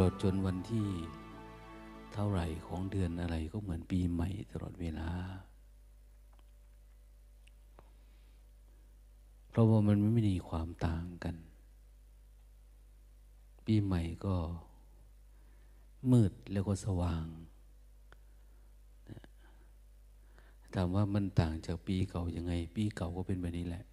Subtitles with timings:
[0.00, 0.88] ลอดจนวันที่
[2.12, 5.10] เท่าไหร่ของเดือนอะไรก็เหมือนปีใหม่ตลอดเวลา
[9.48, 11.36] เพราะว่ามันไม่มีความต่างกัน
[13.66, 14.36] ปีใหม่ก็
[16.12, 17.26] มืดแล้วก็สว่าง
[20.74, 23.84] ถามว่ามันต่างจากปีเก่ายังไง ปีเก่าก็เป็นแบบนี้แหละ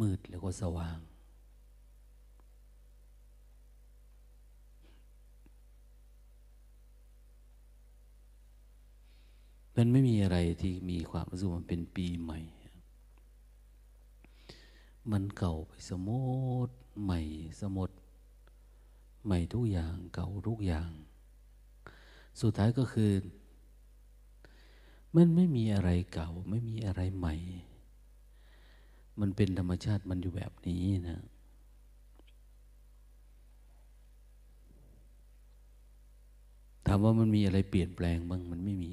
[0.00, 0.98] มืดแล้วก็สว่าง
[9.76, 12.40] มันไม่มีอะไรที่มีความรู้สึกมันเป็นปีใหม่
[15.12, 16.08] มันเก่าไปสม
[16.66, 16.68] ด
[17.02, 17.20] ใหม่
[17.60, 17.90] สมด
[19.24, 20.90] ใหม่ทุกอย่างเก่าทุกอย่าง
[22.40, 23.12] สุดท้ายก็คือ
[25.16, 27.34] มันไม่มีอะไรเก่า ไม่มีอะไรใหม่
[29.20, 31.20] มันเป็นธรรมชาติมันอยู่แบบนี้นะ
[36.86, 38.86] ถามว่ามันมีอะไรเปลี่ยนแปลงบ้างมันไม่ม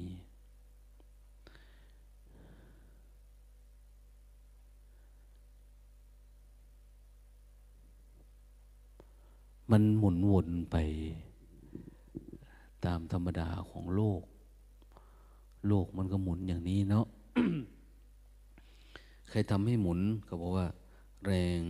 [9.70, 10.76] มันหมุนวนไป
[12.84, 14.22] ตามธรรมดาของโลก
[15.68, 17.06] โลกมันก็หมุนอย่างนี้เนาะ
[19.28, 20.66] ใครทำให้หมุนก็บอกว่า
[21.24, 21.62] แรง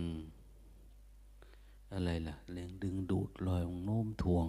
[1.93, 4.47] อะไรล่ะ แรงดึงดูดลอยของโน้มถ่วง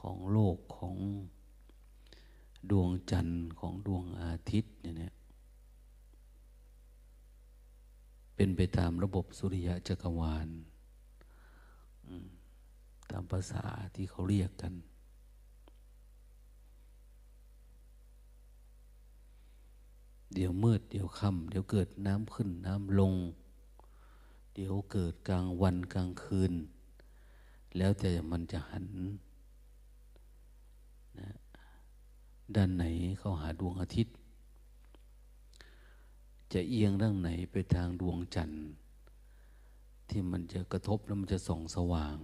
[0.00, 0.96] ของโลกของ
[2.70, 5.14] ดวงจันทร์ของดวงอาทิตย์เนี่ย
[8.36, 10.48] เป็นไปตามระบบสุริยะจักรวาล
[13.10, 13.62] ตามภาษา
[13.94, 14.74] ที่เขาเรียกกัน
[20.34, 23.14] เดี๋ยวมืด เดี๋ยวค่ำเดี๋ยวเกิดน้ำขึ้นน้ำลง
[24.54, 26.52] เดี๋ยวเกิดกลางวันกลางคืน
[27.76, 28.86] แล้วแต่มันจะหัน
[31.18, 31.28] นะ
[32.54, 32.84] ด้านไหน
[33.18, 34.14] เข้าหาดวงอาทิตย์
[36.52, 38.60] จะเอียงด้านไหนไปทางดวงจันทร์
[40.08, 42.16] ที่มันจะกระทบแล้วมันจะส่องสว่าง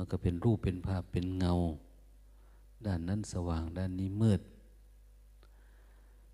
[0.00, 1.54] มันก็เป็นรูปเป็นภาพเป็นเงา
[2.86, 4.40] ด้านนั้นสว่างด้านนี้มืด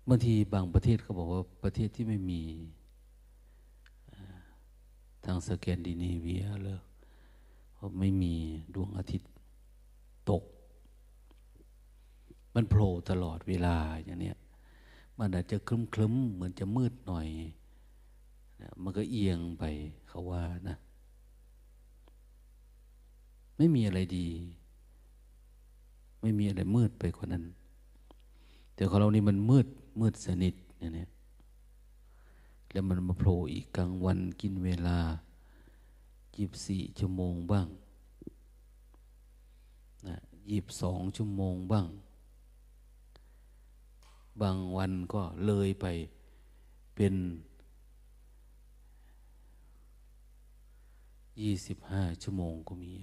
[0.07, 2.41] บางทีบางประเทศเขาบอกว่าประเทศที่ไม่มี
[5.25, 6.79] ทางสแกนดิเนเวียเลย
[7.73, 8.35] เพราะไม่มี
[8.75, 9.29] ดวงอาทิตย์
[10.29, 10.43] ตก
[12.53, 14.37] มันโผล่ตลอดเวลาอย่างเนี้ย
[15.19, 17.27] มันอาจจะคลึ้มคลึ้มเหมือนจะมืดหน่อย
[18.61, 19.63] นะมันก็เอียงไป
[20.07, 20.77] เขาว่านะ
[23.57, 24.27] ไม่มีอะไรดี
[26.21, 27.43] ไม่มีอะไรมืดไปกว่านั้น
[28.75, 29.67] แต่ของเรานี่มันมืด
[29.99, 31.09] มืดสนิทเนี่ย
[32.71, 34.99] แล้วมันมาโผล่อีกกลางวันกินเวลา
[36.35, 37.67] ยีบสี่ชั่วโมงบ้าง
[40.07, 40.17] นะ
[40.49, 41.87] ยีบสองชั่วโมงบ้าง
[44.41, 45.85] บางวันก็เลยไป
[46.95, 47.15] เป็น
[51.41, 52.93] ยี่สิบห้าชั่วโมงก็มี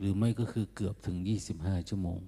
[0.00, 2.20] หรือไม่ก็คือเกือบถึงยี่สิบห้าชั่วโมง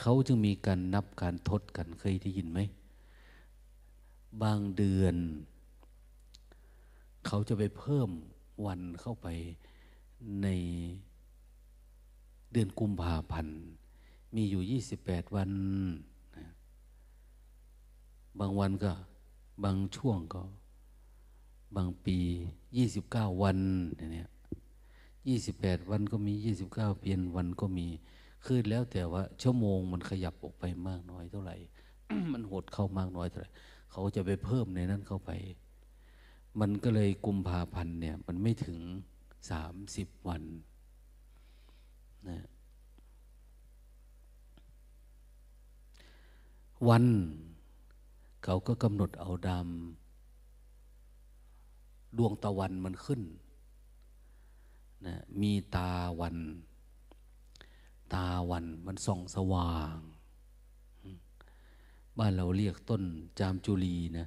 [0.00, 2.58] เขาจึงมีการนับการทดกันเคยได้ยินไหม
[4.42, 5.16] บางเดือน
[7.26, 8.10] เขาจะไปเพิ่ม
[8.66, 9.26] วันเข้าไป
[10.42, 10.48] ใน
[12.52, 13.56] เดือนกุมภาพันธ์
[14.34, 15.50] มีอยู่ยี่สิบแปดวัน
[18.38, 18.92] บางวันก็
[19.64, 20.42] บางช่วงก็
[21.76, 22.18] บางปี
[22.76, 23.58] ยี่สิบเก้าวัน
[24.12, 24.28] เนี่ย
[25.28, 27.86] ยี่สิบแปดวันก็มียี่สิบเก้าเปลี่ยนวันก็มี
[28.44, 31.56] คือแล้วแต่ว่า ชั่วโมงมันขยับออกไปมากน้อยเท่าไหร่
[32.32, 33.50] มันหดเข้ามากน้อยเท่าไหร่
[33.92, 35.30] เขาจะไปเพิ่มในนั้นเข้าไป
[36.60, 38.78] มันก็เลยกุมภาพันธ์เนี่ย มันไม่ถึง
[39.50, 40.42] สามสิบวัน
[42.28, 42.46] นะ
[46.88, 47.04] วัน
[48.44, 53.20] เขาก็กำหนดเอาดำดวงตะวันมันขึ้น
[55.06, 56.36] นะมีตาวัน
[58.14, 59.96] ตาวันมันส่องสว่าง
[62.18, 63.02] บ้านเราเรียกต้น
[63.38, 64.26] จามจุลีนะ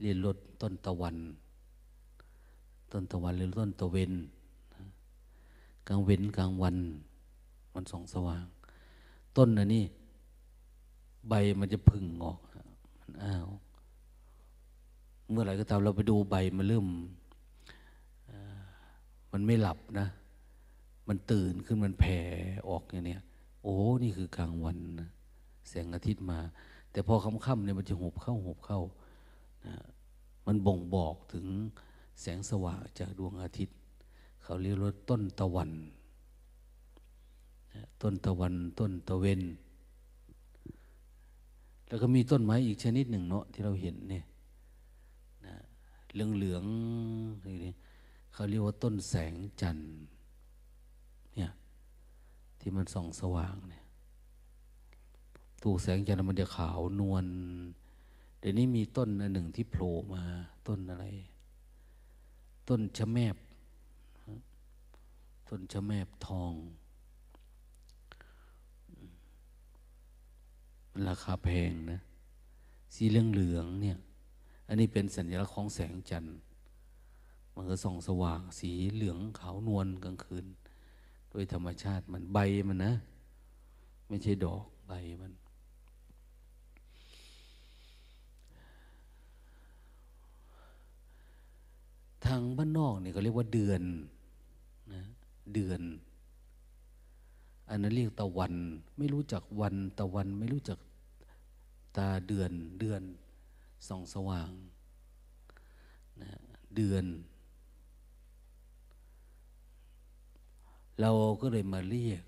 [0.00, 1.16] เรียกรถต้นตะวัน
[2.92, 4.12] ต้นตะวันหรือต้นตะเวน
[5.88, 6.76] กลางเว้นกลางวัน
[7.74, 8.44] มันส่องสว่าง
[9.36, 9.84] ต้นอันนี้
[11.28, 12.38] ใบมันจะพึ่งออก
[13.00, 13.46] มันอ้าว
[15.30, 16.86] เมื่อไหร่ก็ตามเราไปดูใบมันเริ่ม
[19.32, 20.08] มันไม่หลับนะ
[21.08, 22.18] มันตื่นขึ้นมันแผ่
[22.68, 23.22] ออกอย่างเนี้ย
[23.62, 25.08] โอ้นี่คือกลางวันนะ
[25.68, 26.38] แสงอาทิตย์มา
[26.92, 28.80] แต่พอค่ำๆเนี่ยมันจะหบเข้าหบเข้า
[29.66, 29.74] นะ
[30.46, 31.46] มันบ่งบอกถึง
[32.20, 33.76] แสงสว่างจากดวงอาทิตย์
[34.42, 35.70] เขาเรียกว่าต้นตะวัน
[38.02, 39.42] ต้นตะวันต้นตะเวน
[41.88, 44.24] แล้วก็มีต้นไม้อีกชนิดหนึ่งเนาะที่เราเห็นเนี่ย
[46.12, 46.64] เหลืองเหลือง
[48.32, 49.90] เขาเรียกว่าต้นแสงจันทร์
[51.34, 51.50] เนี่ย
[52.60, 53.84] ที่มันส่องสว่างเนี่ย
[55.62, 57.26] ถูกแสงจันทร์มันจะขาวนวล
[58.38, 60.24] เดี๋ยวนี้มีต้นอันหนึ่งที่โผล่มา
[60.68, 61.04] ต้นอะไร
[62.68, 63.36] ต้นชะแมบ
[65.48, 66.52] ต้นชะแมบทอง
[71.08, 72.00] ราคาแพงนะ
[72.94, 73.98] สีเหลืองเหลืองเนี่ย
[74.68, 76.36] อันนี้เป็นสัญลักษณ์ของแสงจันทร์
[77.54, 80.46] มันก็ส่องสว่างสีเหลืองขาวนวลกลางคืน
[81.30, 82.38] โดยธรรมชาติมันใบ
[82.68, 82.92] มันนะ
[84.08, 85.32] ไม่ใช่ดอกใบมัน
[92.26, 93.82] ทางบ้านนอกเนี่ยเขาเรียกว่าเดือน
[94.92, 95.02] นะ
[95.54, 95.80] เดือน
[97.68, 98.54] อันนั้นเรียกตะวัน
[98.98, 100.78] ไม่รู้จักวันตะวันไม่รู้จัก
[101.96, 103.02] ตาเดือนเดือน
[103.88, 104.50] ส่องสว่าง
[106.22, 106.30] นะ
[106.76, 107.04] เดือน
[111.00, 111.10] เรา
[111.40, 112.24] ก็เลยมาเรียก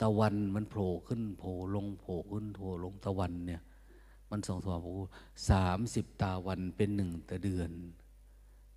[0.00, 3.62] ตะวันมันโผล่ขึ้นโผล่ลงโผล่ขึ้นโผล่ลงตะวันเนี่ย
[4.30, 4.98] มันส่องสว่างโอ้
[5.50, 7.70] สามสิบตาวันเป็นหนึ่งตะเดือน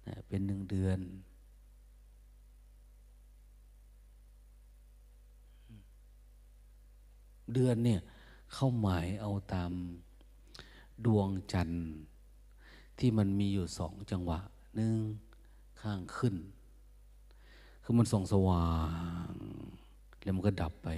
[0.07, 0.99] นะเป็นหนึ่งเดือน
[7.53, 7.99] เดือนเนี่ย
[8.53, 9.71] เข้าหมายเอาตาม
[11.05, 11.83] ดวงจันทร์
[12.99, 14.39] ที่มันมีอยู่สองจังหวะ
[14.75, 14.95] หนึ่ง
[15.81, 16.35] ข้างขึ้น
[17.89, 18.69] คือมันส่องสว่า
[19.31, 19.33] ง
[20.23, 20.89] แล้วมันก็ดับไป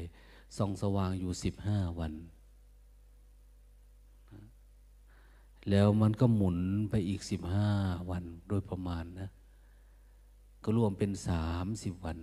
[0.57, 2.13] ส่องสว่างอยู่สิบห้าวัน
[5.69, 6.57] แล้วมันก็หมุน
[6.89, 7.69] ไปอีกสิบห้า
[8.09, 9.29] วันโดยประมาณนะ
[10.63, 12.17] ก็รวมเป็นสามสิบวัน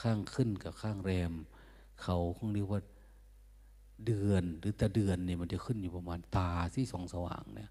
[0.00, 1.32] ข้างขึ้นกับข้างแรม
[2.02, 2.80] เขาคงเรียกว่า
[4.06, 7.70] เดือนหรือตะเดือนเนี่ยมันจะขึ้นอยู่ประมาณตาที่สองสว่างเนี่ย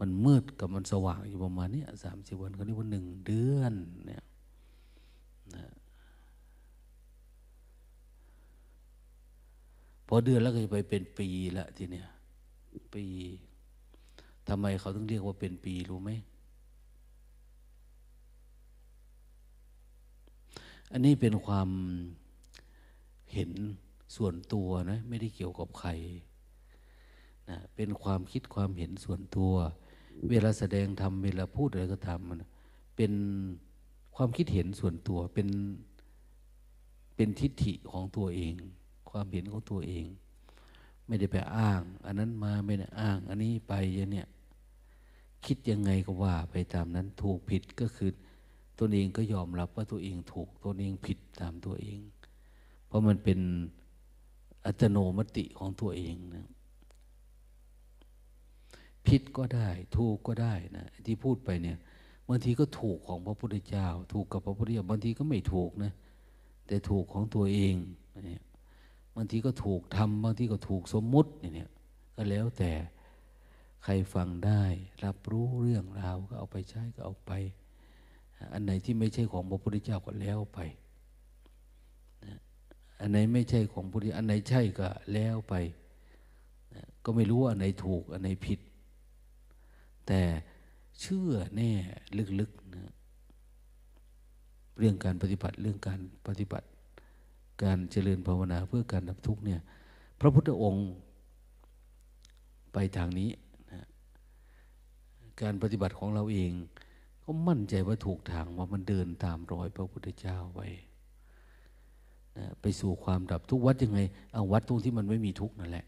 [0.00, 3.74] มันมืดกับมันสว่างอยู่ประมาณนี้สามสิบวันเขาเรียกว่าหนึ่งเดือน
[4.06, 4.24] เนี่ย
[5.56, 5.74] นะ
[10.08, 11.28] พอเดือนแล้วก็จะไปเป็นปี
[11.58, 12.06] ละทีเนี้ย
[12.94, 13.04] ปี
[14.48, 16.10] ทำไมเขาต้องเรียกว่าเป็นปีรู้ไหม
[20.92, 21.68] อันนี้เป็นความ
[23.34, 23.50] เห็น
[24.16, 25.90] ส่วนตัวนะไม่ได้เกี่ยวกับใคร
[27.48, 29.52] นะเป็นความคิดความเห็นส่วนตัว
[30.30, 32.42] เวลาแสดงทำเวลาพูดอะไรก็ทำมัน
[32.96, 33.12] เป็น
[34.16, 35.48] ความคิดเห็นส่วนตัวเป็น
[37.16, 38.54] เป็นทิฏฐิของตัวเอง
[39.10, 40.06] ความเห็นของตัวเอง
[41.06, 44.28] ไม่ได้ไปอ้าง อันนั้นมาไม่ได้อ้าง อันนี้ไปอย่างเนี้ย
[45.46, 48.10] คิดยังไงก็ว่าไปตามนั้นถูกผิดก็คือ
[48.78, 52.00] ตนเองก็ยอมรับว่าตัวเองถูกตนเองผิดตามตัวเอง
[52.86, 53.38] เพราะมันเป็น
[54.66, 56.46] อัตโนมติของตัวเองนะ
[59.06, 61.78] ผิดก็ได้ ถูกก็ได้นะที่พูดไปเนี่ย
[62.28, 65.92] บางทีก็ถูกของพระพุทธเจ้า ถูกกับพระพุทธเจ้าบางทีก็ไม่ถูกนะ
[66.66, 67.74] แต่ถูกของตัวเอง
[68.26, 71.70] เนี่ยางทีก็ถูกทำบางทีก็ถูกสมมุติเนี่ย
[72.16, 72.72] ก็แล้วแต่
[73.84, 74.62] ใครฟังได้
[75.04, 77.32] รับรู้เรื่องราวก็เอาไปใช้ก็เอาไป
[78.52, 80.58] อันไหนที่ไม่ใช่ของพระพุทธเจ้าก็แล้วไป
[83.00, 85.54] อันไหนไม่ใช่ของพุทธอันไหนใช่ก็แล้วไป
[87.04, 88.60] ก็ไม่รู้ว่าอันไหนถูก อันไหนผิด
[90.06, 90.20] แต่
[91.00, 91.70] เชื่อแน่
[92.40, 92.92] ลึกๆนะ
[94.78, 96.66] เรื่องการปฏิบัติเรื่องการปฏิบัติ
[97.62, 99.60] การเจริญภาวนาเพื่อการดับทุกข์เนี่ย
[100.20, 100.86] พระพุทธองค์
[102.72, 103.30] ไปทางนี้
[105.42, 106.52] การปฏิบัติของเราเอง
[107.24, 110.68] ก็มั่นใจว่าถูกทางว่ามันเดินตามรอยพระพุทธเจ้าไว้
[112.38, 114.00] นะไปสู่ความดับทุกวัดยังไง
[114.34, 115.86] เอาวัดตรงที่มันไม่มีทุกนั่นแหละ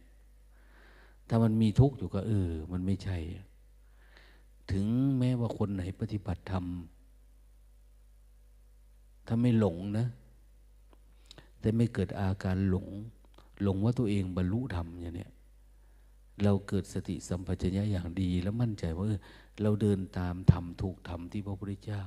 [1.28, 3.16] ถ้ามันมีทุกอยู่ก็เออ มันไม่ใช่
[4.70, 4.86] ถึง
[5.18, 6.64] แม้ว่าคนไหนปฏิบัติธรรม
[9.26, 10.06] ถ้าไม่หลงนะ
[11.60, 12.88] แต่ไม่เกิดอาการหลง
[13.62, 15.30] หลงว่าตัวเองบรรลุธรรมอย่างเนี้ย
[16.44, 19.06] เราเกิดสติสัมปชัญญะอย่างดี แล้วมั่นใจว่า
[19.62, 22.02] เราเดินตามธรรมถูกธรรมที่พระพุทธเจ้า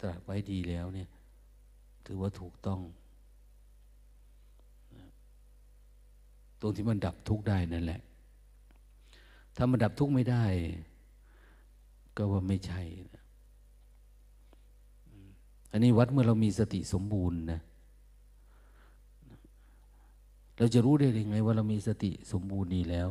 [0.00, 1.08] ตรัสไว้ดีแล้วเนี่ย
[2.06, 2.80] ถือว่าถูกต้อง
[6.60, 8.00] ตรงที่มันดับทุกข์ได้นั่นแหละ
[9.56, 10.44] ถ้ามันดับทุกข์ไม่ได้
[12.16, 12.80] ก็ว่าไม่ใช่
[13.14, 13.24] นะ
[15.72, 17.60] อันนี้วัดเมื่อเรามีสติสมบูรณ์นะ
[20.58, 23.08] เราจะรู้ได้ยังไงว่าเรามีสติสมบูรณ์ดีแล้ว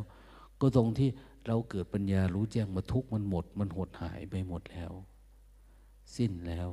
[0.61, 1.09] ก็ตรงที่
[1.47, 4.91] เราเกิดปัญญารู้แจ้งมาทุกมันหมด มันหดหายไปหมดแล้ว
[6.15, 6.69] สิ้นแล้ว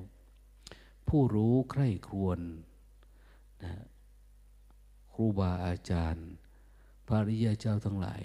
[1.08, 2.40] ผู้รู้ใคร่ครวญ
[3.62, 3.74] นะ
[5.12, 6.28] ครูบาอาจารย์
[7.06, 8.24] พระริยเจ้าทั้งหลาย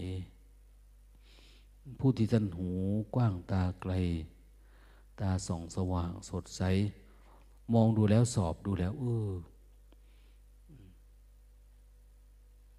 [2.00, 2.70] ผู้ที่ท่านหู
[3.16, 3.94] กว้างตาไกล
[5.20, 6.62] ตาส่องสว่างสดใส
[7.74, 9.30] มองดูแล้วสอบดูแล้ว เออ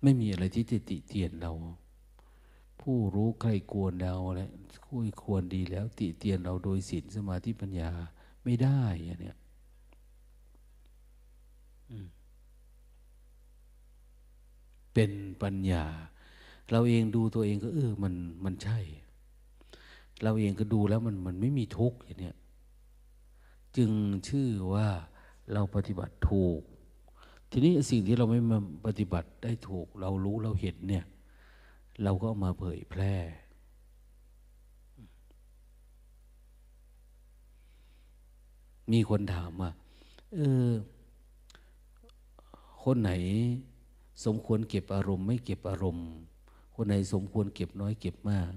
[0.02, 1.52] ไม่มีอะไรที่จะติเตียนเรา
[2.80, 4.49] ผู้รู้ใครควรเราและ
[4.87, 7.90] คุยควรดีแล้ว ติเตียนเราโดยศีลสมาธิปัญญา
[8.45, 9.37] ไม่ได้อย่างเนี้ย
[14.95, 15.11] เป็น
[15.42, 15.85] ปัญญา
[16.71, 18.14] เราเองดูตัวเองก็เออมัน
[18.45, 18.78] มันใช่
[20.23, 22.37] เราเองก็ดูแล้วมันมันไม่มีทุกข์อย่างเนี้ย
[23.76, 23.90] จึง
[24.28, 24.88] ชื่อว่า
[25.52, 26.61] เราปฏิบัติถูก
[27.50, 31.04] ทีนี้สิ่งที่เราไม่มาปฏิบัติได้ถูก เรารู้เราเห็นเนี่ย
[32.02, 33.14] เราก็มาเผยแพร่
[38.92, 39.71] มีคนถามว่า
[40.35, 40.38] เอ
[40.69, 40.71] อ
[42.85, 43.11] คนไหน
[44.25, 46.09] สมควรเก็บอารมณ์ ไม่เก็บอารมณ์
[46.75, 48.52] คนไหนสมควรเก็บน้อยเก็บมาก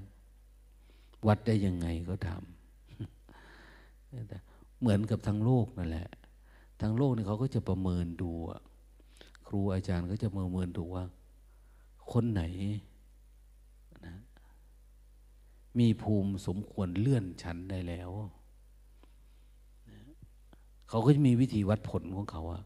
[1.27, 2.39] วัดได้ยังไงก็ทำ
[4.79, 6.09] เหมือนกับทางโลกนั่นแหละ
[6.81, 8.51] ทางโลกนี่เขาก็จะประเมินดูค
[9.53, 11.05] รูอาจารย์ก็จะประเมินดูว่า
[12.11, 12.43] คนไหน
[14.05, 14.15] นะ
[15.79, 18.09] มีภูมิสมควรเลื่อนชั้นได้แล้ว
[20.89, 22.63] เขาก็จะมีวิธีวัดผลของเขาอะ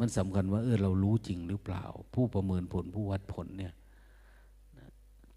[0.00, 3.74] มันสำคัญว่าเออเรารู้จริงหรือเปล่า ผู้ประเมินผลผู้วัดผลเนี่ย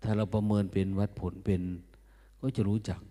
[0.04, 1.62] ถ้าเราประเมินเป็นวัดผลเป็น
[2.42, 3.02] ก็จะรู้จัก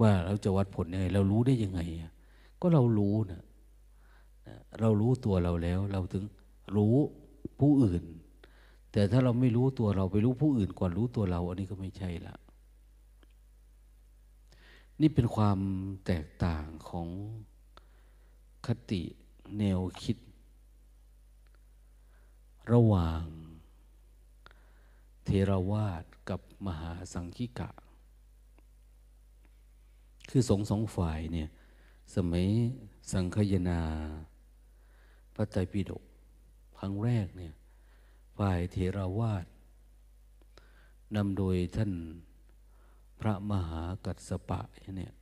[0.00, 1.80] ว่าเราจะวัดผลยังไง เรารู้ได้ยังไง
[2.66, 3.42] ก็เรารู้นะ
[4.80, 6.24] เรารู้ตัวเราแล้ว เราถึง
[6.76, 6.96] รู้
[7.60, 8.04] ผู้อื่น
[8.92, 12.36] แต่ถ้าเราไม่รู้ตัวเราไปรู้ผู้อื่นก่อนรู้ตัวเรา อันนี้ก็ไม่ใช่ละ
[15.00, 15.58] นี่เป็นความ
[16.06, 17.08] แตกต่างของ
[18.66, 19.02] คติ
[19.58, 20.16] แนวคิด
[22.72, 23.22] ระหว่าง
[25.24, 27.70] เทรวาสกับมหาสังคิกะ
[30.30, 31.50] คือสองสองฝ่ายเนี่ย
[32.14, 32.46] สมัย
[33.12, 33.80] สังคยนา
[35.34, 36.02] พระไตรปิฎก
[36.78, 37.54] ครั้งแรกเนี่ย
[38.38, 39.46] ฝ่ายเทราวาส
[41.16, 41.92] นำโดยท่าน
[43.20, 44.60] พระมหากัสสปะ
[44.96, 45.12] เนี่ย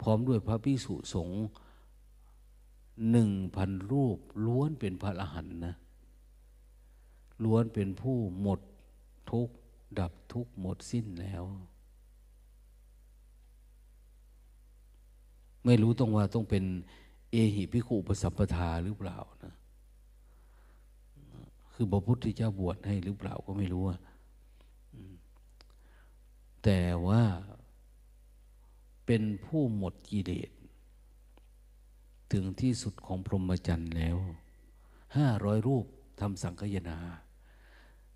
[0.00, 1.38] พร้อมด้วยพระภิกษุสงฆ์
[3.10, 5.74] หนึ่งพันรูป ล้วนเป็นพระอรหันต์นะ
[7.44, 8.60] ล้วนเป็นผู้หมด
[9.30, 9.54] ทุกข์
[9.98, 11.44] ดับทุกข์หมดสิ้นแล้ว
[15.68, 16.64] ไม่รู้ต้องว่าต้องเป็น
[17.32, 19.54] เอหิพิคุปสัมปทาหรือเปล่านะ
[21.74, 24.00] คือพระพุทธเจ้าบวชให้หรือเปล่าก็ไม่รู้อะ
[26.64, 27.22] แต่ว่า
[29.06, 30.50] เป็นผู้หมดกิเลส
[32.32, 34.16] ถึงที่สุดของพรหมจรรย์แล้ว
[35.16, 35.84] ห้าร้อยรูป
[36.20, 36.98] ทำสังคยนา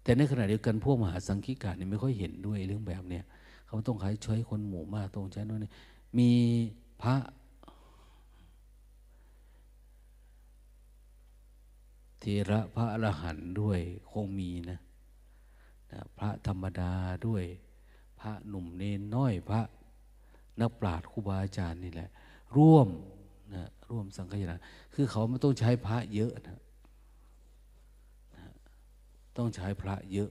[0.03, 3.25] แต่ในขณะเดียวกันพวกมหาสังคิกาเนี่ยไม่ค่อยเห็นด้วยเรื่องแบบเนี้ย
[3.67, 5.65] เขาต้องขายช่วยคนหมู่มากตรงชั้นนู้น
[6.19, 6.31] มี
[7.03, 7.17] พระ
[12.23, 14.79] เทระพระอรหันต์ด้วยคงมีนะ
[15.93, 16.93] นะ พระธรรมดา
[17.27, 17.45] ด้วย
[18.21, 19.61] พระหนุ่มเนนน้อยพระ
[20.61, 22.11] นักปราชญ์ครูบาอาจารย์นี่แหละ
[22.57, 22.89] ร่วม
[23.55, 24.57] นะร่วมสังฆยนา
[24.95, 26.59] คือเขาไม่ต้องใช้พระเยอะนะ
[28.37, 28.45] นะ
[29.37, 30.31] ต้องใช้พระเยอะ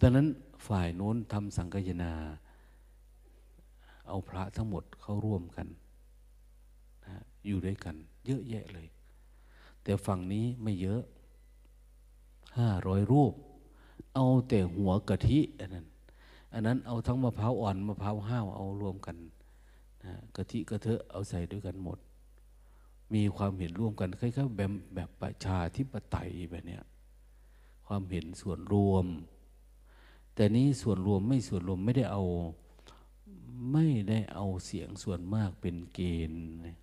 [0.00, 0.26] ดังนั้น
[0.66, 2.12] ฝ่ายโน้นทำสังฆยนา
[4.08, 5.66] เอาพระทั้งหมดเข้าร่วมกัน
[7.04, 7.14] นะ
[7.46, 7.96] อยู่ด้วยกัน
[8.26, 8.86] เยอะแยะเลย
[9.86, 11.02] แต่ฝั่งนี้ไม่เยอะ
[12.58, 13.32] ห้าร้อยรูป
[14.14, 15.86] เอาแต่หัวกะทิอันนั้น
[16.52, 19.16] อันนั้นเอาทั้งมะพร้าวอ่อนมะพร้าวห้าวเอารวมกัน
[20.36, 21.98] กะทิกระเทอะเอาใส่ด้วยกันหมด
[23.14, 26.82] มีความเห็นร่วมกันคล้ายๆแบบแบบประชาธิปไตยแบบเนี้ย
[27.86, 29.06] ความเห็นส่วนรวม
[30.34, 32.24] แต่นี้ส่วนรวมไม่ส่วนรวมไม่ได้เอา
[33.72, 36.00] ไม่ได้เอาเสียงส่วนมากเป็นเก
[36.30, 36.76] ณฑ์นะ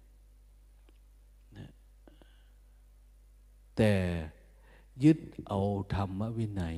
[3.78, 3.92] แต่
[5.04, 5.60] ยึดเอา
[5.96, 6.78] ธรรมวินัย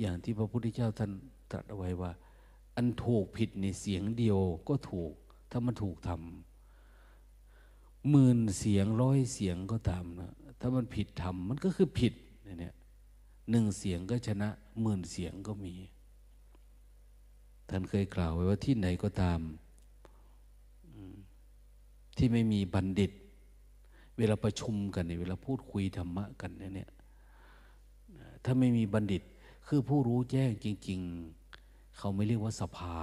[0.00, 1.10] อย่างที่พระพุทธเจ้าท่าน
[1.50, 2.12] ตรัสเอาไว้ว่า
[2.76, 5.12] อันถูกผิดในเสียงเดียวก็ถูก
[5.50, 12.14] ถ้ามันถูกทำหมื่นเสียงร้อยเสียงก็ตามนะถ้ามันผิดทำมันก็คือผิด
[12.44, 12.74] เนี่ย
[13.50, 14.48] หนึ่งเสียงก็ชนะ
[14.82, 15.74] หมื่นเสียงก็มี
[17.68, 19.40] ท่านเคยกล่าวไว้ว่าที่ไหนก็ตาม
[22.16, 23.12] ที่ไม่มีบัณฑิต
[24.16, 26.90] เวลาประชุมกันเนี่ยเวลาพูดคุยธรรมะกันเนี่ย
[28.44, 29.22] ถ้าไม่มีบัณฑิต
[29.66, 31.00] คือผู้รู้แจ้งจริง
[31.48, 32.98] ๆ เขาไม่เรียกว่าสภา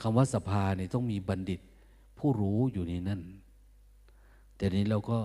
[0.00, 1.60] คำว่าสภาเนี่ยต้องมีบัณฑิต
[2.18, 3.20] ผู้รู้อยู่ในนั่น
[4.56, 5.18] แต่นี้เราก็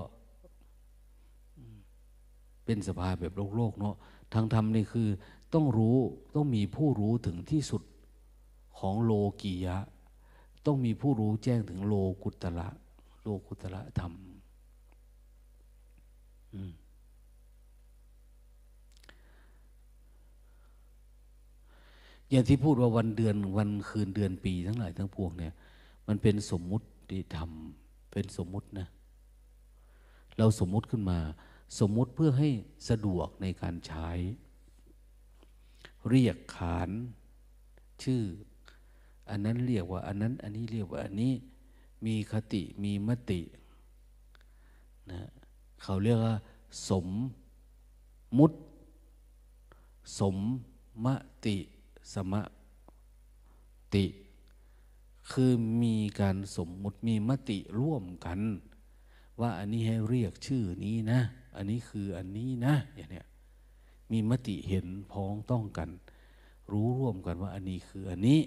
[2.65, 3.95] เป็นสภาแบบโลกโลกเนาะ
[4.33, 5.07] ทางธรรมนี่คือ
[5.53, 5.97] ต้องรู้
[6.35, 7.81] ต้องมีผู้รู้ถึงที่สุด
[8.79, 9.77] ของโลกียะ
[10.65, 11.93] ต้องมีผู้รู้แจ้งถึงโล
[12.23, 12.67] กุตระ
[13.21, 14.13] โลกุตระธรรม
[22.29, 25.53] อย่างที่พูดว่าวันเดือนวันคืนเดือนปีทั้งหลายทั้งปวงเนี่ย
[26.07, 27.51] มันเป็นสมมุติธรรม
[28.11, 28.87] เป็นสมมุตินะ
[30.37, 31.19] เราสมมุติขึ้นมา
[31.79, 32.49] สมมุติเพื่อให้
[32.89, 34.09] สะดวกในการใช้
[36.09, 36.89] เรียกขาน
[38.03, 38.21] ชื่อ
[39.29, 41.33] อันนั้นเรียกว่า อันนั้น อันนี้เรียกว่า อันนี้
[42.05, 43.41] มีคติมีมติ
[45.11, 45.21] นะ
[45.83, 46.35] เขาเรียกว่า
[46.89, 47.07] สม
[48.37, 48.57] มุติ
[50.19, 50.35] สม
[51.05, 51.07] ม
[51.45, 51.57] ติ
[52.13, 52.33] สม
[53.95, 54.05] ติ
[55.31, 55.51] คือ
[55.83, 58.39] มีการสมมุติมีมติร่วมกัน
[59.39, 61.19] ว่าอันนี้ให้เรียกชื่อนี้นะ
[61.55, 63.25] อันนี้คืออันนี้นะอย่างเนี้ย
[64.11, 65.89] มีมติเห็นพ้องต้องกัน
[66.71, 68.39] รู้ร่วมกันว่าอันนี้คืออันนี้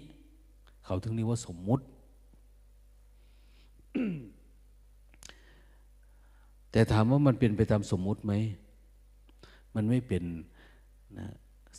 [0.87, 1.85] เขาถึงเรียกว่าสมมุติ
[6.71, 8.33] แต่ถามว่ามันเป็นไปตามสมมุติไหม
[9.75, 10.25] มันไม่เป็น
[11.19, 11.27] นะ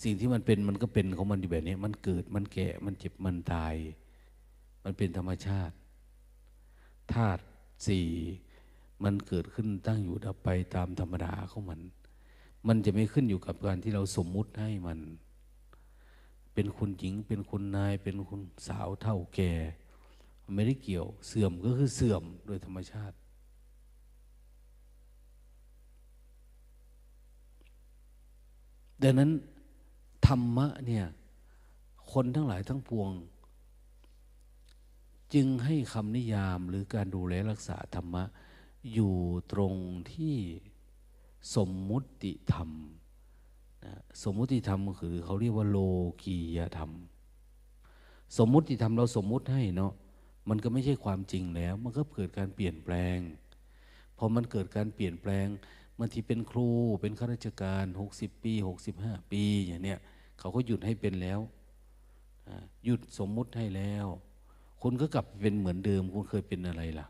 [0.03, 3.75] สิ่งที่มันเป็นมันก็เป็นของมันอยู่แบบนี้ มันเกิดมันแก่มันเจ็บมันตาย
[4.83, 5.75] มันเป็นธรรมชาติ
[7.13, 7.41] ธาตุ
[7.87, 8.07] สี่
[9.03, 11.79] มันเกิดขึ้นตั้งอยู่ดับไปตามธรรมดาของมัน
[12.67, 14.99] มันจะไม่ขึ้นอยู่กับการที่เราสมมุติให้มัน
[16.59, 19.51] เป็นคุณหญิง เป็นคุณนาย เป็นคุณสาวเท่าแก่
[20.53, 23.15] ไม่ได้เกี่ยว เสื่อมก็คือเสื่อมโดยธรรมชาติ
[29.01, 29.31] ดังนั้น
[30.27, 31.05] ธรรมะเนี่ย
[32.11, 33.11] คนทั้งหลายทั้งปวง
[35.33, 38.23] จึงให้คำนิยามหรือการดูแลรักษาธรรมะ
[38.93, 39.15] อยู่
[39.51, 39.75] ตรง
[40.13, 40.35] ที่
[41.55, 42.71] สมมุติธรรม
[43.85, 45.77] นะสมมุติธรรมคือเขาเรียกว่าโล
[46.23, 46.91] กียธรรม
[48.37, 49.93] สมมุติธรรมเราสมมุติให้เนาะ
[50.49, 53.17] มันก็ไม่ใช่ความจริงแล้ว มันก็เกิดการเปลี่ยนแปลง
[54.17, 55.47] พอมันเกิดการเปลี่ยนแปลง
[55.99, 56.69] บางทีเป็นครู
[57.01, 58.53] เป็นข้าราชการ 60 ปี
[58.93, 59.99] 65 ปีอย่างเนี้ย
[60.39, 61.39] เขาก็หยุดให้เป็นแล้ว
[62.85, 64.05] หยุดสมมุติให้แล้ว
[64.81, 67.07] คุณก็กลับเป็นเหมือนเดิม คุณเคยเป็นอะไรล่ะ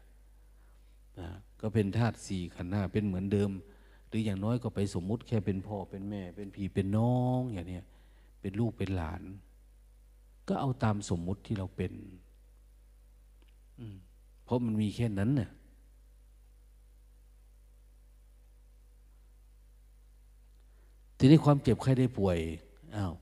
[1.61, 3.49] ก็เป็นธาตุสี่ขันธ์หน้าเป็นเหมือนเดิม
[4.07, 7.85] หรืออย่างน้อยก็ไปสมมุติแค่เป็นพ่อเป็นแม่ เป็นพี่เป็นน้องอย่างเนี้ย
[8.41, 9.21] เป็นลูกเป็นหลาน
[10.47, 11.93] ก็เอาตามสมมุติที่เราเป็น
[14.43, 15.49] เพราะมันมีแค่นั้นเนี่ย
[21.17, 22.37] ทีนี้ความเจ็บไข้ได้ป่วย
[22.95, 23.13] อ้าว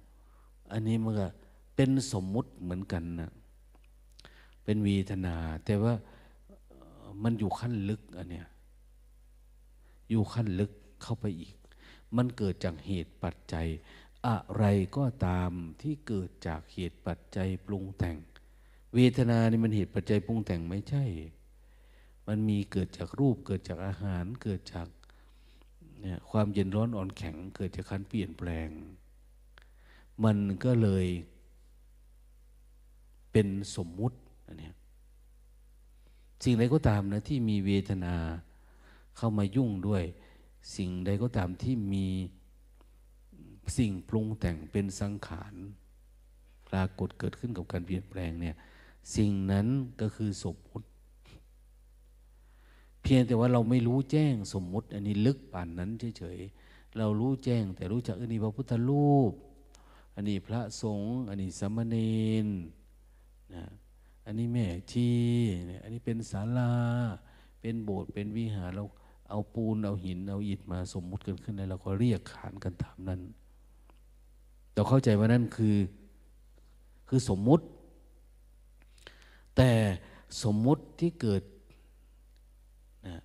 [0.71, 1.27] อันนี้มันก็
[1.75, 3.31] เป็นสมมุติเหมือนกันนะ
[4.63, 5.93] เป็นวีทนา แต่ว่า
[7.23, 8.47] มันอยู่ขั้นลึกอันเนี้ย
[10.09, 10.71] อยู่ขั้นลึก
[11.03, 11.55] เข้าไปอีก
[12.15, 13.67] มันเกิดจากเหตุปัจจัย
[14.27, 14.65] อะไร
[14.97, 18.17] ก็ตามที่เกิดจากเหตุปัจจัยปรุงแต่ง
[18.95, 21.05] เวทนานี่มันเหตุปัจจัยปรุงแต่งไม่ใช่
[22.27, 24.87] มันมีเกิดจากรูปเกิดจากอาหารเกิดจาก
[26.01, 28.69] เนี่ยความเย็นร้อนอ่อนแข็งเกิดจากการเปลี่ยนแปลง
[30.23, 31.07] มันก็เลย
[33.31, 34.69] เป็นสมมุติอันนี้
[36.43, 38.15] สิ่งใดก็ตามนะที่มีเวทนา
[39.17, 40.03] เข้ามายุ่งด้วย
[40.75, 42.07] สิ่งใดก็ตามที่มี
[43.77, 45.53] สิ่งปรุงแต่งเป็นสังขาร
[46.69, 48.55] ปรากฏเกิดขึ้นกับการเปลี่ยนแปลงเนี่ย
[49.15, 49.67] สิ่งนั้น
[50.01, 50.87] ก็คือสมมุติ
[53.01, 59.31] เพียงแต่ว่าเราไม่รู้แจ้งสมมุติ อันนี้ลึกป่านนั้นเฉยๆเรารู้แจ้ง แต่รู้จักอันนี้พระพุทธรูป
[60.15, 61.95] อันนี้พระสงฆ์อันนี้สมณเณ
[62.45, 62.47] ร
[63.53, 63.63] นะ
[64.25, 65.19] อันนี้แม่ที่
[65.83, 66.73] อันนี้เป็นศาลา
[67.61, 68.83] เป็นโบสถ์เป็นวิหารเรา
[69.29, 73.21] เอาปูนเอาหินเอาอิฐมาสมมุติกันขึ้นแล้วเราก็เรียกขานกันตามนั้น
[74.73, 75.75] เราเข้าใจว่านั่นคือ
[77.07, 77.65] คือสมมุติ
[79.55, 79.69] แต่
[80.43, 81.43] สมมุติที่เกิด
[83.07, 83.15] นะ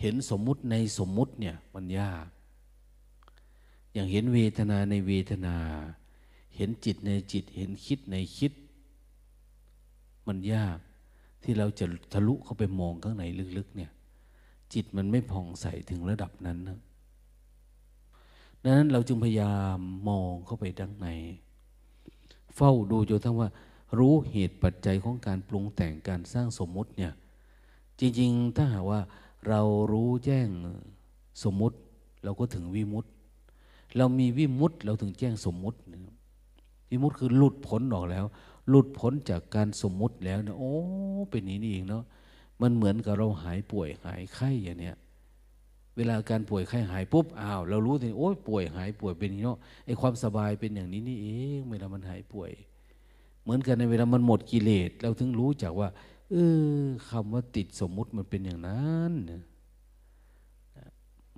[0.00, 2.26] เห็นสมมุติในสมมุติเนี่ยมันยาก
[3.92, 5.56] อย่างเห็นเวทนาในเวทนา
[6.56, 8.52] เห็นจิตในจิต เห็นคิดในคิด
[10.26, 10.78] มันยาก
[11.42, 13.24] ที่เราจะทะลุเข้าไปมองข้างใน
[13.58, 13.90] ลึกๆเนี่ย
[14.74, 16.78] จิตมันไม่ผ่องใสถึงระดับนั้นนะ
[18.62, 21.08] ดังนั้นเราจึงพยายามมองเข้าไปดังใน
[22.56, 23.48] เฝ้าดูจนทั้งว่า
[23.98, 27.12] รู้เหตุปัจจัยของการปรุงแต่งการสร้างสมมุติเนี่ย
[28.00, 29.00] จริง ๆ ถ้าหากว่า
[29.48, 29.60] เรา
[29.92, 30.48] รู้แจ้ง
[31.44, 31.76] สมมุติ
[32.24, 33.10] เราก็ถึงวิมุตติ
[33.96, 35.78] เรามีวิมุตติเราถึงแจ้งสมมุติ
[36.90, 38.24] วิมุตติคือหลุดพ้นออกแล้ว
[38.68, 40.72] หลุดพ้นจากการสมมุติแล้วเนี่ยโอ้
[41.30, 42.04] เป็นนี้นี่เองเนาะ
[42.62, 44.96] มันเหมือนกับเราหายป่วยหายไข้อย่างเนี้ย
[45.96, 52.50] เวลาการป่วยไข้หายปุ๊บอ้าวเรารู้ทีโอ้ยป่วยหายป่วยเป็นอย่างนี้เนาะไอ้ความสบายเป็นอย่างนี้นี่เองเวลามันหายป่วย
[53.42, 55.88] เหมือนกันในเวลามันหมดกิเลสเราถึงรู้จักว่า
[56.30, 56.36] เอ
[56.82, 59.12] อคำว่าติดสมมุติมันเป็นอย่างนั้น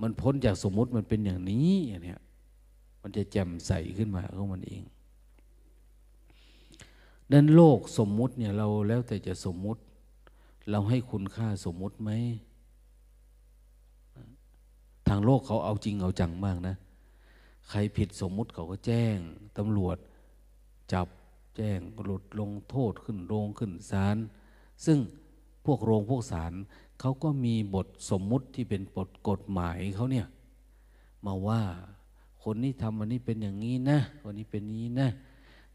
[0.02, 2.20] มันพ้นจากสมมุติมันเป็นอย่างนี้อย่างเนี้ย
[3.02, 4.83] มันจะแจ่มใสขึ้นมาของมันเอง
[7.33, 9.81] ดังโลกสมมุติเนี่ยเราแล้วแต่จะสมมุติ
[10.70, 12.11] เราให้คุณค่าสมมุติไหม
[15.09, 16.74] ทางโลกเขาเอาจริงเอาจังมากนะ
[17.68, 19.16] ใครผิดสมมุติเขาก็แจ้ง
[19.59, 19.96] ตำรวจ
[20.92, 21.09] จับ
[21.57, 24.16] แจ้งหลุดลงโทษขึ้นโรงขึ้นศาล
[24.85, 24.98] ซึ่ง
[25.64, 26.52] พวกโรงพวกศาล
[27.00, 30.26] เขาก็มีบทสมมุติที่เป็นบทกฎหมายเขาเนี่ย
[31.26, 31.62] มาว่า
[32.42, 35.09] คนนี้ทำอันนี้เป็นอย่างนี้นะ คนนี้เป็นนี้นะ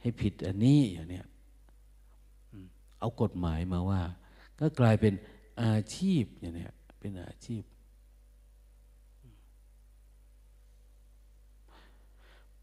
[0.01, 1.25] ให้ผิดอันนี้อย่างเนี้ย
[2.99, 4.01] เอากฎหมายมาว่า
[4.63, 5.13] ก็กลายเป็น
[5.63, 6.65] อาชีพอย่างนี้
[6.99, 7.63] เป็นอาชีพ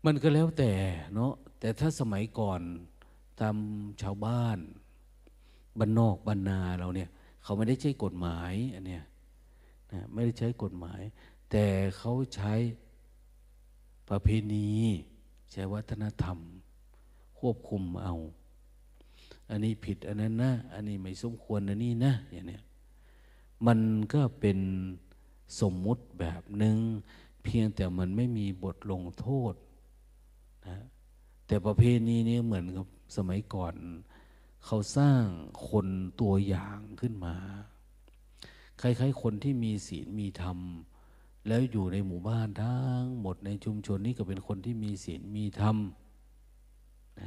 [0.04, 0.72] มันก็แล้วแต่
[1.14, 2.60] เนาะแต่ถ้าสมัยก่อน
[3.40, 3.56] ตาม
[4.02, 4.58] ชาวบ้าน
[5.78, 7.10] บ้านนอกบ้านนาเราเนี่ย
[7.42, 9.04] เขาไม่ได้ใช้กฎหมายอันเนี้ย
[9.92, 11.00] นะไม่ได้ใช้กฎหมาย
[11.50, 11.64] แต่
[11.98, 12.54] เขาใช้
[14.08, 14.70] ประเพณี
[15.52, 16.38] ใช้วัฒนธรรม
[17.38, 18.14] ควบคุมเอา
[19.50, 22.62] อันนี้ผิดอันนั้นนะ อันนี้ไม่สมควรอันนี้นะอย่างเนี้ย
[23.66, 23.80] มัน
[24.14, 24.58] ก็เป็น
[25.60, 26.76] สมมุติแบบหนึ่ง
[27.44, 29.54] เพียงแต่มันไม่มีบทลงโทษ
[30.66, 30.76] นะ
[31.46, 32.86] แต่ประเพณีนี้เหมือนกับ
[33.16, 33.74] สมัยก่อน
[34.64, 35.24] เขาสร้าง
[35.68, 35.86] คน
[36.20, 37.36] ตัวอย่างขึ้นมา
[38.80, 40.58] คล้ายๆ คนที่มีศีลมีธรรม
[41.46, 45.76] แล้วอยู่ในหมู่บ้านทั้งหมดในชุมชนนี้ก็เป็นคนที่มีศีลมีธรรม
[47.18, 47.20] น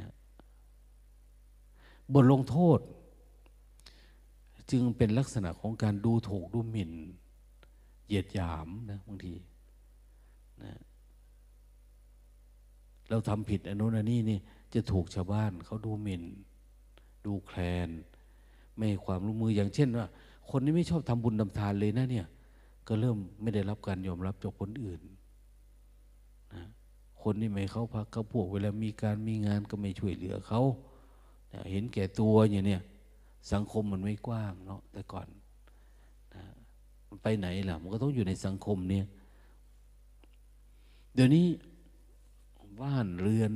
[2.12, 2.80] บทลงโทษ
[4.70, 6.92] จึงเป็นลักษณะของการดูถูกดูหมิ่น
[8.06, 9.34] เหยียดหยามนะบางที
[10.62, 10.72] นะ
[13.10, 14.38] เราทำผิดอนุนันนี้นี่
[14.74, 16.22] จะถูกชาวบ้านเขาดูหมิ่น
[17.26, 17.90] ดูแคลน
[18.76, 20.06] ไม่ให้ความร่วมมืออย่างเช่นว่า
[20.50, 22.26] คนนี้ไม่ชอบทำบุญทำทานเลยนะเนี่ย
[22.88, 25.00] ก็เริ่มไม่ได้รับการยอมรับจากคนอื่น
[26.54, 26.62] นะ
[27.22, 30.62] คนที่ไม่เขาพักเขาพวกเวลามีการมีงานก็ไม่ช่วยเหลือเขา
[31.70, 32.82] เห็นแก่ตัวอย่างเนี้ย
[33.52, 35.26] สังคมมันไม่กว้างเนาะแต่ก่อน
[37.08, 39.06] มันไปไหนล่ะ มันก็ต้องอยู่ในสังคมเนี่ย
[41.14, 41.46] เดี๋ยวนี้
[42.82, 43.52] บ้านเรือน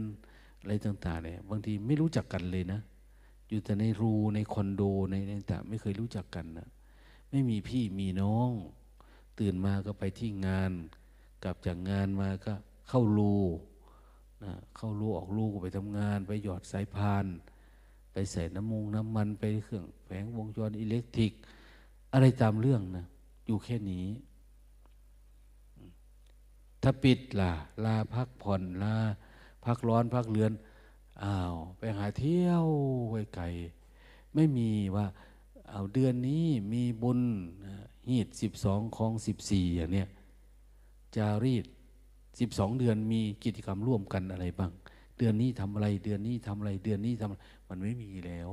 [0.60, 2.80] อะไรต่างๆเนี่ยบางทีไม่รู้จักกันเลยนะ
[3.48, 5.14] อยู่แต่ในรูในคอนโดใน
[5.50, 6.68] ต่างไม่เคยรู้จักกันนะ
[7.30, 8.50] ไม่มีพี่มีน้อง
[9.38, 10.72] ตื่นมาก็ไปที่งาน
[11.44, 12.52] กลับจากงานมาก็
[12.88, 13.36] เข้ารู
[14.44, 17.26] นะเข้ารูออกรูกไปทำงาน ไปหยอดสายพาน
[18.32, 21.32] ใส่น้ำมงน้ำมันไปเครื่องแผงวงจรอิเล็กทริก
[22.12, 23.04] อะไรตามเรื่องนะ
[23.46, 24.06] อยู่แค่นี้
[26.82, 27.52] ถ้าปิดล่ะ
[27.84, 28.96] ลาพักผ่อนลา
[29.64, 30.52] พักร้อนพักเลือน
[31.22, 32.64] อ้าวไปหาเที่ยว
[33.10, 33.44] ไว้ไกล
[34.34, 35.06] ไม่มีว่า
[35.70, 37.20] เอาเดือนนี้มีบุญ
[38.08, 40.08] หีดสิบสองของสิบสี่อย่างเนี้ย
[41.16, 41.66] จารีด
[42.38, 44.70] สิบสองเดือนมีกิจกรรมร่วมกันอะไรบ้าง
[45.18, 48.50] เดือนนี้ทำอะไร เดือนนี้ทำอะไร เดือนนี้ทำมันไม่มีแล้ว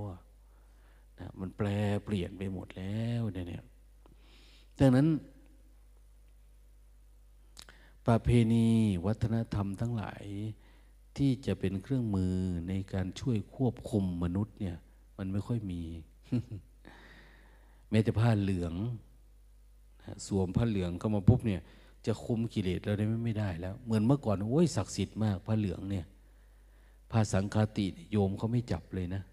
[1.19, 1.67] นะมันแปล
[2.06, 3.63] เปลี่ยนไปหมดแล้วเนี่ย
[4.80, 5.08] ดังนั้น
[8.08, 8.67] ประเพณี
[9.06, 10.25] วัฒนธรรมทั้งหลาย
[11.17, 12.34] ที่จะเป็นเครื่องมือ
[12.69, 14.78] ในการช่วยควบคุมมนุษย์เนี่ย
[15.17, 15.82] มันไม่ค่อยมี
[17.89, 18.73] แม้แต่ผ้าเหลือง
[20.28, 21.62] สวมผ้าเหลืองเข้ามาปุ๊บเนี่ย
[22.06, 26.06] จะคุมกิเลสเราได้ไม่ได้แล้ว เหมือนเมื่อก่อนโอ้ยศักดิ์สิทธิ์มากผ้าเหลืองเนี่ย
[27.15, 29.23] ผ้าสังฆติโยมเขาไม่จับเลยนะ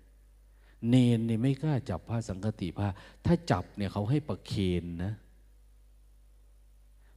[0.88, 2.88] เนนเนี่ยไม่กล้าจับผ้าสังฆติผ้า
[3.26, 5.12] ถ้าจับเนี่ยเขาให้ประเคนนะ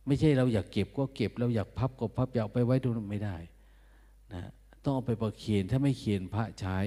[0.05, 3.35] ไม่ใช่เราอยากเก็บก็เก็บ เราอยากพับก็พับอยากไปไว้ดูไม่ได้
[4.33, 4.51] นะ
[4.83, 6.77] ต้องเอาไปประเคนถ้าไม่เคียนพระใช้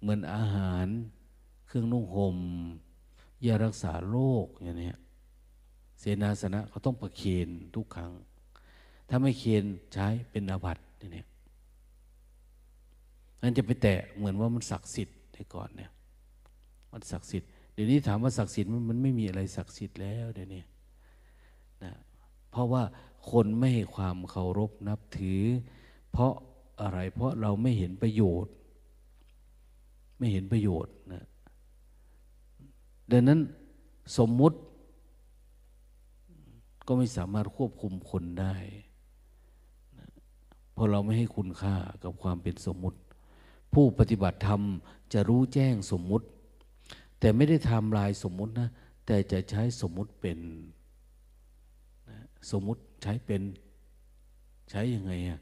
[0.00, 0.86] เหมือนอาหาร
[1.66, 2.38] เครื่องนุ่งห่ม
[3.46, 4.92] ยารักษาโรคอย่างนี้
[5.98, 8.12] เสนาสนะเขาต้องประเคนทุกครั้ง
[9.08, 11.26] ถ้าไม่เคียนใช้เป็นอาบัติเนี่ย
[13.44, 15.90] นั่นจะไปแตะเหมือนว่ามันศักดิ์สิทธิ์แต่ก่อนเนี่ย
[16.92, 20.62] มันศักดิ์สิทธิ์เดี๋ยวนี้ถามว่าศักดิ์สิทธิ์มันไม่มีอะไรศักดิ์สิทธิ์แล้วเดี๋ยวนี้
[21.84, 21.92] นะ
[22.50, 22.82] เพราะว่า
[23.30, 25.42] คนไม่ให้ความเคารพนับถือ
[26.12, 26.32] เพราะ
[26.82, 28.54] อะไร เพราะเราไม่เห็นประโยชน์
[30.18, 31.24] ไม่เห็นประโยชน์นะ
[33.10, 33.40] ดังนั้น
[34.18, 34.58] สมมุติ
[36.86, 38.56] ก็ไม่สามารถควบคุมคนได้
[40.72, 42.98] เพราะเราไม่ให้คุณค่ากับความเป็นสมมุติ
[43.74, 44.60] ผู้ปฏิบัติธรรม
[45.12, 46.26] จะรู้แจ้งสมมุติ
[47.18, 48.68] แต่ไม่ได้ทำลายสมมุตินะ
[49.06, 50.38] แต่จะใช้สมมุติเป็น
[52.50, 53.42] สมมุติใช้เป็น
[54.70, 55.40] ใช้ยังไงอะ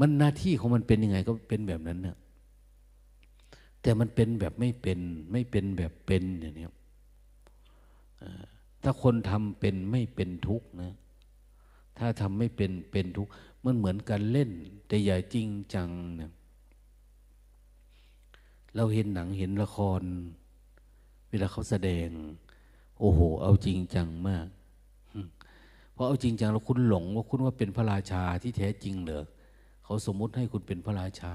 [0.00, 2.16] มันหน้าที่ของมันเป็นยังไงก็เป็นแบบนั้นเนี่ย
[3.82, 4.98] แต่มันเป็นแบบไม่เป็น
[5.32, 6.66] ไม่เป็นแบบเป็นอย่างนี้
[8.82, 10.92] ถ้าคนทำเป็นไม่เป็นทุกข์นะ
[11.98, 13.30] ถ้าทำไม่เป็นเป็นทุกข์
[13.66, 14.50] มันเหมือนกันเล่น
[14.88, 16.30] แต่อย่าจริงจังเนี่ย
[18.76, 20.02] เราเห็นหนังเห็นละคร
[21.28, 22.08] เวลาเขาแสดง
[22.98, 24.46] โอ้โห เอาจริงจังมาก
[25.92, 29.24] เพราะเอาจริงจังแล้วคุณหลงว่าคุณว่าเป็นพระราชาที่แท้จริงเหรอ
[29.84, 31.34] เขาสมมุติให้คุณเป็นพระราชา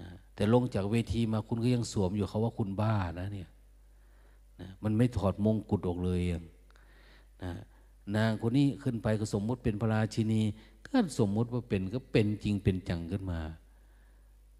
[0.00, 3.48] นะแต่ลงจากเวทีมาคุณก็ยังสวมอยู่เขาว่าคุณบ้านะเนี่ย
[4.60, 6.22] นะมันไม่ถอดมงกุฎออกเลย
[7.44, 7.52] นะ
[8.16, 10.42] นางคนนี้ขึ้นไปก็สมมุติเป็นพระราชินี
[10.96, 13.40] ก็สมมุติว่าเป็นก็เป็นจริงเป็นจังขึ้นมา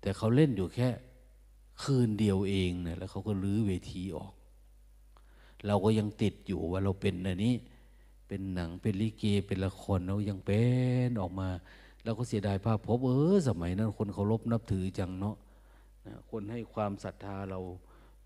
[0.01, 0.88] แต่เขาเล่นอยู่แค่
[1.83, 4.33] คืนเดียวเองเนะแล้วเขาก็ลื้อเวทีออก
[5.66, 7.55] เราก็ยังติดอยู่ว่าเราเป็นอันนี้
[8.29, 10.62] เป็นหนังเป็นลิเกเป็นละครเรายังเป็
[11.09, 11.49] นออกมา
[12.05, 15.37] เราก็เสียดายภาพพบเออสมัยนั้นคนเคารพนับถือจังเนาะ
[16.07, 17.59] นะคนให้ความศรัทธาเรา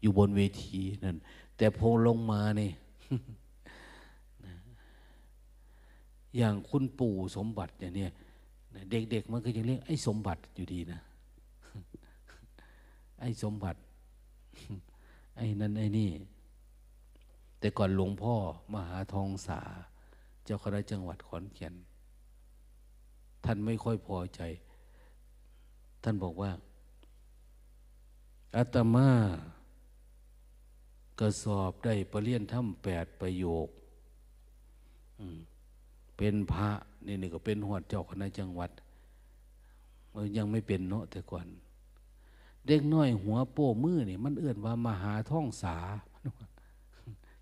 [0.03, 1.17] อยู่บนเวทีนั่น
[1.57, 2.73] แต่พอลงมาเนี่ย
[6.39, 8.11] อย่างคุณปู่สมบัติอย่างเนี้ย
[8.91, 11.01] เด็กๆมันก็ยังเรียกไอ้สมบัติอยู่ดีนะ
[13.21, 13.79] ไอ้สมบัติ
[15.37, 16.11] ไอ้นั่นไอ้นี่
[17.59, 18.35] แต่ก่อนหลวงพ่อ
[18.73, 19.61] มหาทองสา
[20.45, 21.75] เจ้าคณะจังหวัดขอนแก่น
[23.45, 24.41] ท่านไม่ค่อยพอใจ
[26.03, 26.51] ท่านบอกว่า
[28.57, 29.09] อาตมา
[31.21, 33.69] กระสอบได้ปรริญญาธรรมแปดประโยค
[36.19, 36.69] เป็นพระ
[37.07, 38.71] นี่นี่ก็เป็นหัวเจ้าคณะจังหวัด
[40.37, 41.47] ยังไม่เป็นเนาะแต่ก่อน
[42.67, 45.77] เด็กน้อยหัวโป้มือนี่มันเอื่นว่ามหาท่องสา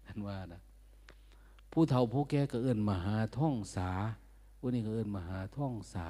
[0.06, 0.60] ท่านว่านะ
[1.70, 3.90] ผู้เฒ่าผู้แก่ก็เอื่นมหาท่องสา
[4.58, 6.06] ผู้นี้ก็เอินมหาท่องสา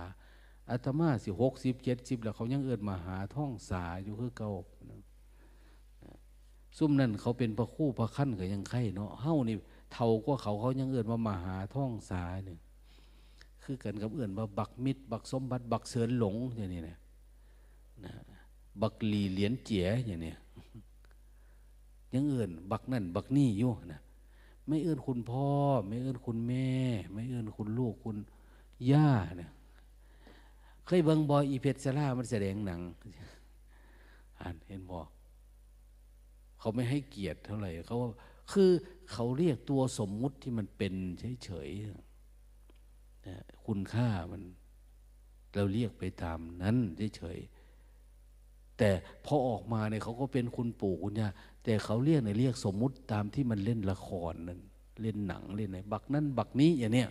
[0.70, 4.50] อาตมาสิหกสิบเจ็ดสิบแล้วเขายังเอินมหาท่องสาอยู่คือเก่า
[6.78, 9.56] ซุ่มนั่นเขาเป็นพระคู่พระขั้นก็ยังไข่เนาะเฮ้านี่
[9.92, 12.58] เท่าก็เขาเขายังเอินว่ามหาท่องสาเนี่ย
[13.62, 16.98] คือกันกับเอื่นว่าบักมิตรบักสมบัติ บักเสือนหลงอย่างนี้นะ
[18.04, 18.12] นะ
[18.82, 20.34] บักหลีเหรียญเจี๋ยอย่างนี้
[22.12, 24.00] ยังเอื่นบักนั่น บักนี่อยู่นะ
[24.68, 25.46] ไม่เอื้นคุณพ่อ
[25.86, 26.68] ไม่เอื้นคุณแม่
[27.12, 28.16] ไม่เอื้นคุณลูกคุณ
[28.90, 29.50] ย่าเนี่ย
[30.86, 32.80] เคยเบิ่งบอยอีเพชรซล่ามันแสดงหนัง
[34.40, 35.08] อ่านเห็นบอก
[36.58, 37.96] เขาไม่ให้เกียรติเท่าไหร่เขา
[38.52, 38.70] คือ
[39.12, 40.94] เขาเรียกตัวสมมุติที่มันเป็น
[41.44, 44.42] เฉยๆคุณค่ามัน
[45.54, 46.76] เราเรียกไปตามนั้น
[47.16, 48.90] เฉยๆแต่
[49.24, 51.28] พอออกมาเนี่ยเขาก็เป็นคุณปู่คุณย่า
[51.64, 54.60] แต่เขาเรียกในเรียกสมมุติตามที่มันเล่นละครนั่น
[55.02, 57.08] เล่นหนังเล่นไหนบักนั้นบักนี้อย่างเนี้ย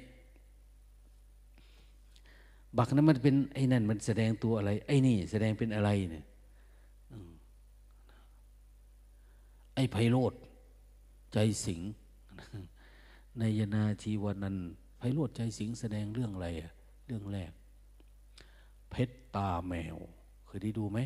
[2.77, 6.25] บักนั้นมันเป็นไอ้นั่นมันแสดงตัวอะไร ไอ้นี่แสดงเป็นอะไรเนี่ย
[9.75, 10.33] ไอ้ไพโรธ
[11.37, 11.81] ใจสิง
[13.39, 14.55] ในยนาชีวันนั้น
[14.97, 16.71] ไพโรธใจสิงแสดงเรื่องอะไรอะ
[17.05, 17.51] เรื่องแรก
[18.89, 19.97] เพชรตาแมว
[20.45, 20.99] เคยได้ดูไหม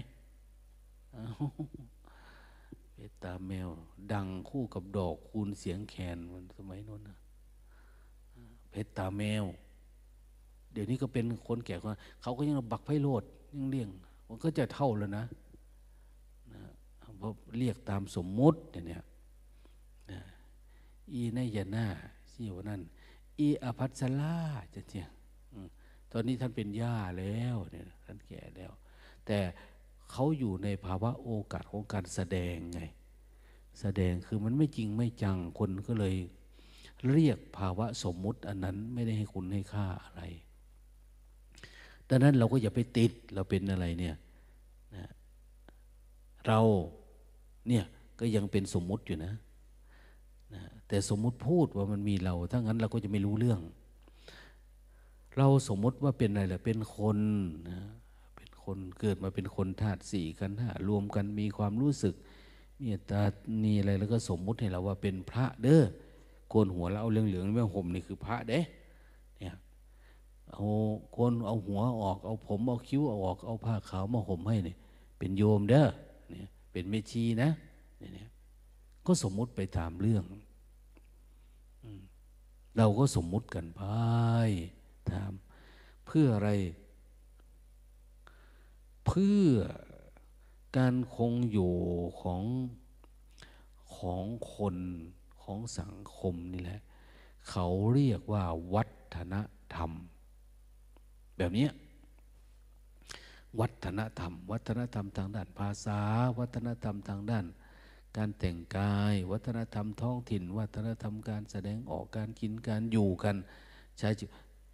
[2.93, 3.69] เพชรตาแมว
[4.13, 7.17] ดังคู่กับดอกคูณเสียงแคนมันสมัยนั้นนะ
[8.71, 9.43] เพชรตาแมว
[10.71, 11.89] เดี๋ยวนี้ก็เป็นคนแก่คน
[12.21, 13.23] เขาก็ยังบักไพโรด
[13.55, 13.89] ยังเลี้ยง
[14.27, 15.23] มันก็จะเท่าแล้วนะ
[16.53, 16.61] นะ
[17.17, 19.03] เพราะเรียกตามสมมุติเนี่ย
[21.13, 21.87] อีนายนา
[22.31, 22.81] ชี่วนั่น
[23.39, 24.35] อีอภัสลา
[24.73, 25.07] จะเจีย
[26.11, 28.71] ตอนนี้ท่านเป็นย่าแล้วเนี่ยท่านแก่แล้ว
[29.25, 29.39] แต่
[30.11, 32.81] เขาอยู่ในภาวะโอกาสของการแสดงไง
[33.81, 36.15] แสดงคือมันไม่จริงไม่จังคนก็เลย
[37.11, 40.21] เรียกภาวะสมมุติอันนั้นไม่ได้ให้คุณให้ค่าอะไร
[42.09, 44.15] ดังนั้นเราก็อย่าไปติดเราเป็นอะไรเนี่ย
[44.95, 45.05] นะ
[46.47, 46.59] เรา
[47.67, 47.83] เนี่ย
[48.19, 49.33] ก็ยังเป็นสมมุติอยู่นะ
[50.89, 53.61] แต่สมมุติพูดว่ามันมีเรา ถ้างั้นเราก็จะไม่รู้เรื่อง
[55.37, 57.17] เราสมมติว่าเป็นอะไรล่ะ เป็นคน
[57.69, 57.79] นะ
[58.35, 62.15] เป็นคนเกิดมาเป็นคนธาตุสี่กันห้ารวมกันมีความรู้สึก
[62.79, 63.23] มีตา
[63.63, 65.83] นีอะไรแล้วก็สมมุติให้เราว่าเป็นพระเด้อ
[66.49, 68.59] โกนหัวแล้วเอาเหลืองๆไม่ห่มนี่คือพระเด้
[69.39, 69.55] เนี่ย
[70.51, 70.65] เอา
[71.15, 74.77] คนเอาหัวออก เอาผมเอาคิ้วเอาออกเอาผ้าขาวมาห่มให้เนี่ย
[75.17, 75.85] เป็นโยมเด้อ
[76.29, 77.49] เนี่ยเป็นเมชีนะ
[77.99, 78.29] เนี่ย
[79.05, 80.23] ก็สมมุติไปตามเรื่อง
[82.77, 83.81] เราก็สมมุติกันไป
[85.09, 85.31] ตาม
[86.05, 86.51] เพื่ออะไร
[89.05, 89.47] เพื่อ
[90.77, 91.73] การคงอยู่
[92.21, 92.43] ของ
[93.95, 94.77] ของคน
[95.41, 96.81] ของสังคมนี่แหละ
[97.49, 98.43] เขาเรียกว่า
[98.75, 98.83] วั
[99.15, 99.35] ฒน
[99.75, 99.91] ธรรม
[101.37, 101.67] แบบนี้
[103.59, 105.99] วัฒนธรรม วัฒนธรรมทางด้านภาษา
[106.39, 107.45] วัฒนธรรมทางด้าน
[108.17, 113.35] การแต่งกาย วัฒนธรรมท้องถิ่น วัฒนธรรมการแสดงออกการกินการอยู่กัน
[113.99, 114.09] ใช้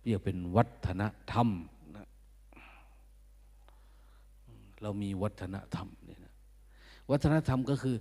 [0.04, 1.50] เรียกเป็นวัฒนธรรม
[1.96, 2.08] นะ
[4.82, 6.34] เรามีวัฒนธรรมเนี่ยนะ
[7.12, 7.96] วัฒนธรรมก็คือ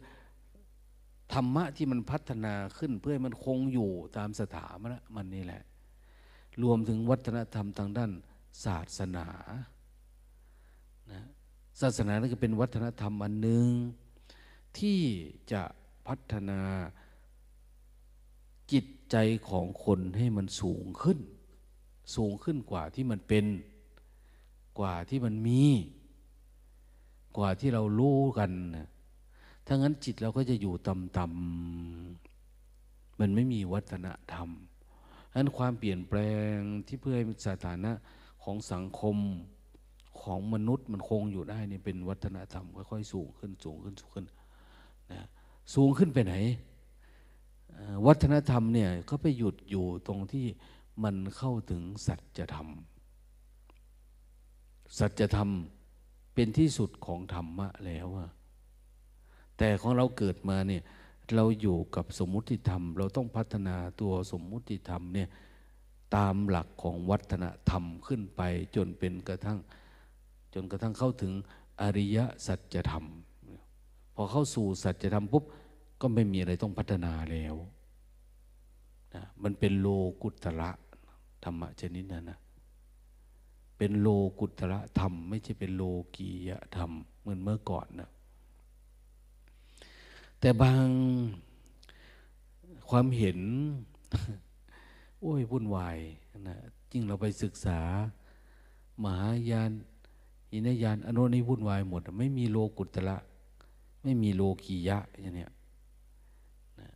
[1.33, 5.63] ธรรมะที่มันพัฒนาขึ้นเพื่อให้มันคงอยู่ตามสถานะมันนี่แหละ
[6.63, 8.11] รวมถึงวัฒนธรรมทางด้าน
[8.65, 9.27] ศาสนา
[11.13, 11.21] นะ
[11.81, 13.67] ศาสนานั่นก็เป็นวัฒนธรรมอันหนึ่ง
[14.79, 15.01] ที่
[15.53, 15.63] จะ
[16.07, 16.61] พัฒนา
[18.73, 19.17] จิตใจ
[19.49, 21.19] ของคนให้มันสูงขึ้น
[22.15, 23.45] สูงขึ้นกว่าที่มันเป็น
[24.79, 25.65] กว่าที่มันมี
[27.37, 28.51] กว่าที่เรารู้กัน
[29.67, 34.49] ถ้างั้นจิตเราก็จะอยู่ต่ำๆมันไม่มีวัฒนธรรม
[35.31, 36.19] ฉะนั้นความเปลี่ยนแปล
[36.55, 36.57] ง
[36.87, 37.93] ที่เพื่อให้สถานะ
[38.43, 39.17] ของสังคม
[40.23, 45.27] ของมนุษย์มันคงอยู่ได้นี่เป็นวัฒนธรรมค่อยๆสูงขึ้นสูงขึ้นสูงขึ้นนะ
[45.75, 46.35] สูงขึ้นไปไหน
[48.07, 50.47] วัฒนธรรมเนี่ยก็ไปหยุดอยู่ตรงที่
[51.03, 52.69] มันเข้าถึงสัจธรรม
[54.99, 55.51] สัจธรรม
[56.35, 58.31] เป็นที่สุดของธรรมะแล้วอะ
[59.59, 60.83] แต่ของเราเกิดมาเนี่ย
[61.35, 65.29] เราอยู่กับสมมุติธรรม เราต้องพัฒนาตัวสมมุติธรรมเนี่ย
[66.17, 68.43] ตามหลักของวัฒนธรรมขึ้นไป
[68.77, 69.59] จนเป็นกระทั่ง
[70.55, 71.33] จนกระทั่งเข้าถึง
[71.81, 73.05] อริยสัจธรรม
[74.15, 75.45] พอเข้าสู่สัจธรรมปุ๊บ
[76.01, 77.55] ก็ไม่มีอะไรต้องพัฒนาแล้ว
[79.15, 79.89] นะมันเป็นโล
[80.23, 80.71] กุตระ
[81.45, 82.39] ธรรมะชนิดนั้นนะ
[83.79, 84.09] เป็นโล
[84.41, 85.83] กุตระธรรม ไม่ใช่เป็นโล
[86.17, 88.11] กียธรรม เหมือนเมื่อก่อนนะ
[90.41, 90.87] แต่บาง
[92.89, 93.39] ความเห็น
[95.21, 95.99] โอ้ยวุ่นวาย
[96.49, 96.57] นะ
[96.91, 97.81] จริงเราไปศึกษา
[99.03, 99.71] มหายาน
[100.53, 103.17] อินยานอนุนี้วุ่นวายหมด ไม่มีโลกุตละ
[104.05, 105.53] ไม่มีโลกียะอย่างเนี้ย
[106.81, 106.91] นะ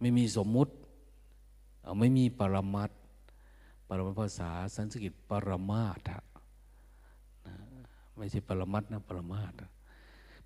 [0.00, 0.72] ไม่มีสมมุติ
[1.82, 2.90] เอาไม่มีปรมัต
[3.88, 6.18] ปรมัตภาษาสันสกฤตปรมาทะ
[7.46, 7.54] นะ
[8.16, 9.68] ไม่ใช่ปรมัตนะปรมาทะ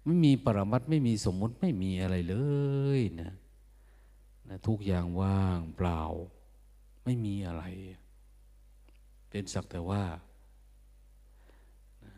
[0.05, 2.37] ไม่มีปรมัตไม่มีสมมุติไม่มีอะไรเล
[2.99, 3.33] ยนะ
[4.49, 6.03] นะทุกอย่างว่างเปล่า
[7.05, 7.65] ไม่มีอะไร
[9.29, 10.05] เป็นสักแต่ว่า
[12.05, 12.13] นะ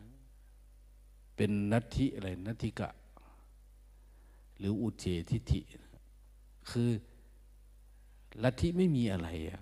[1.41, 2.89] เป็นนัตถิอะไรนัตถิกะ
[4.57, 5.61] หรืออุเฉทิฐิ
[6.69, 6.89] คือ
[8.43, 9.61] ลัทธิไม่มีอะไรอะ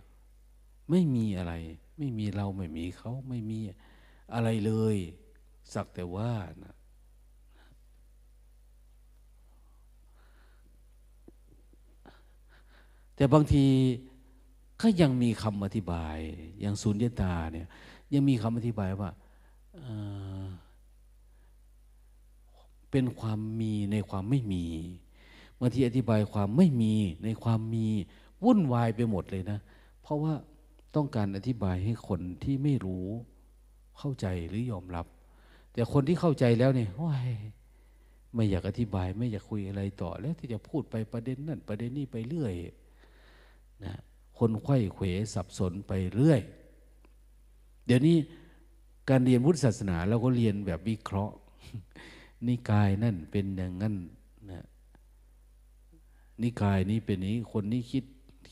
[0.89, 1.53] ไม่มีอะไร
[1.97, 3.59] ไม่มีเราไม่มีเขาไม่มี
[4.33, 4.97] อะไรเลย
[5.73, 6.31] สักแต่ว่า
[6.63, 6.75] นะ
[13.15, 13.65] แต่บางที
[14.81, 16.17] ก็ยังมีคำอธิบาย
[16.59, 17.67] อย่างสุญญตาเนี่ย
[18.13, 19.09] ยังมีคำอธิบายว่า
[22.91, 24.65] เป็นความมีในความไม่มี
[25.59, 27.87] บางทีอธิบายความไม่มีในความมี
[28.43, 29.59] วุ่นวายไปหมดเลยนะ
[30.01, 30.33] เพราะว่า
[30.95, 33.05] ต้องการอธิบายให้คนที่ไม่รู้
[33.97, 35.05] เข้าใจหรือยอมรับ
[35.73, 37.31] แต่คนที่เข้าใจแล้วเนี่ยว้ย
[38.33, 42.53] ไม่อยากอธิบาย ไม่อยากคุยอะไรต่อ แล้วที่จะพูดไปประเด็นนั่นประเด็นนี้ไปเรื่อย
[43.85, 43.93] นะ
[44.37, 46.41] คนไข้เขวสับสนไปเรื่อย
[47.85, 48.17] เดี๋ยวนี้
[49.09, 51.35] การเรียนพุทธศาสนาเราก็เรียนแบบวิเคราะห์
[52.45, 53.95] นิกายนั่นเป็นอย่างนั้น
[54.51, 54.61] นะ
[56.41, 58.05] นิกายนี้เป็นนี้คนนี้คิด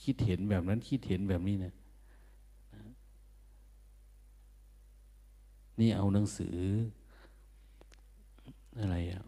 [0.03, 1.73] คิดเห็นแบบนั้นคิดเห็นแบบนี้นะ
[5.79, 6.57] นี่เอาหนังสือ
[8.79, 9.23] อะไรอะ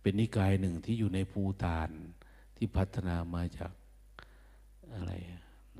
[0.00, 1.90] เป็นนิกายหนึ่งที่อยู่ในภูตาน
[2.56, 3.72] ที่พัฒนามาจาก
[4.94, 5.12] อะไร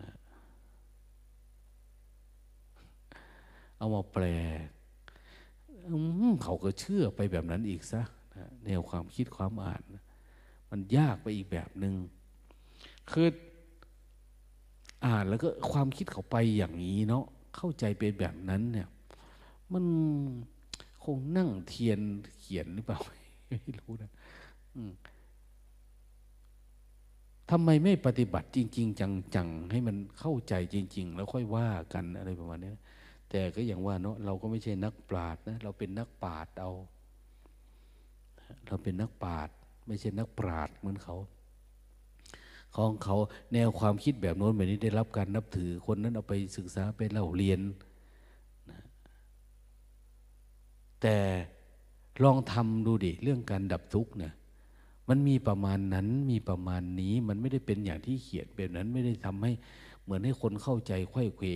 [0.01, 0.11] นะ
[3.77, 4.25] เอามาแปล
[6.43, 8.03] เขาก็เชื่อไปแบบนั้นอีกซะ
[8.65, 9.83] แนวความคิดความอ่าน
[10.71, 11.95] มันยากไปอีกแบบหนึง่ง
[13.11, 13.29] คือ
[15.07, 17.25] อ่านแล้วก็ความคิดเขาไปอย่างนี้เนาะ
[17.57, 18.89] เข้าใจเป็นแบบนั้นเนี่ย
[19.73, 19.85] มัน
[21.05, 22.01] คงนั่งเทียน
[22.39, 22.99] เขียนหรือเปล่า
[23.49, 24.11] ไม่รู้นะ
[27.51, 29.01] ทำไมไม่ปฏิบัติจริง ๆ
[29.35, 32.71] จัง ๆ ให้มันเข้าใจจริง ๆ แล้วค่อยว่ากันอะไรประมาณนี้
[33.33, 36.73] แต่ก็อย่างว่าเนาะเราก็ไม่ใช่นักปราชญ์นะเราเป็นนักปราชญ์เอา
[38.67, 39.55] เราเป็นนักปราชญ์
[39.87, 41.17] ไม่ใช่นักปราชญ์เหมือนเขา
[42.77, 43.17] ของเขา
[43.53, 47.61] แนวความคิดแบบโน้นแบบนี้ได้รับการนับถือคนนั้นเอาไปศึกษาไปเล่าเรียน
[48.71, 48.79] นะ
[51.03, 51.17] แต่
[52.23, 54.33] ลองทำดูดิเรื่องการดับทุกข์เนี่ย
[55.09, 59.53] มันมีประมาณนั้นมีประมาณนี้มันไม่ได้เป็นอย่างที่เขียนแบบนั้นไม่ได้ทำให้
[60.03, 61.47] เหมือนให้คนเข้าใจไข้เขว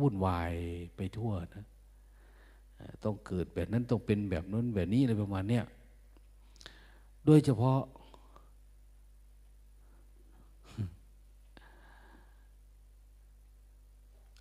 [0.00, 0.52] วุ่นวาย
[0.96, 1.64] ไปทั่วนะ
[3.04, 5.64] ต้องเกิดแบบนั้นต้องเป็นแบบนั้นแบบนี้อะไรประมาณเนี้ย
[7.26, 7.80] โดยเฉพาะ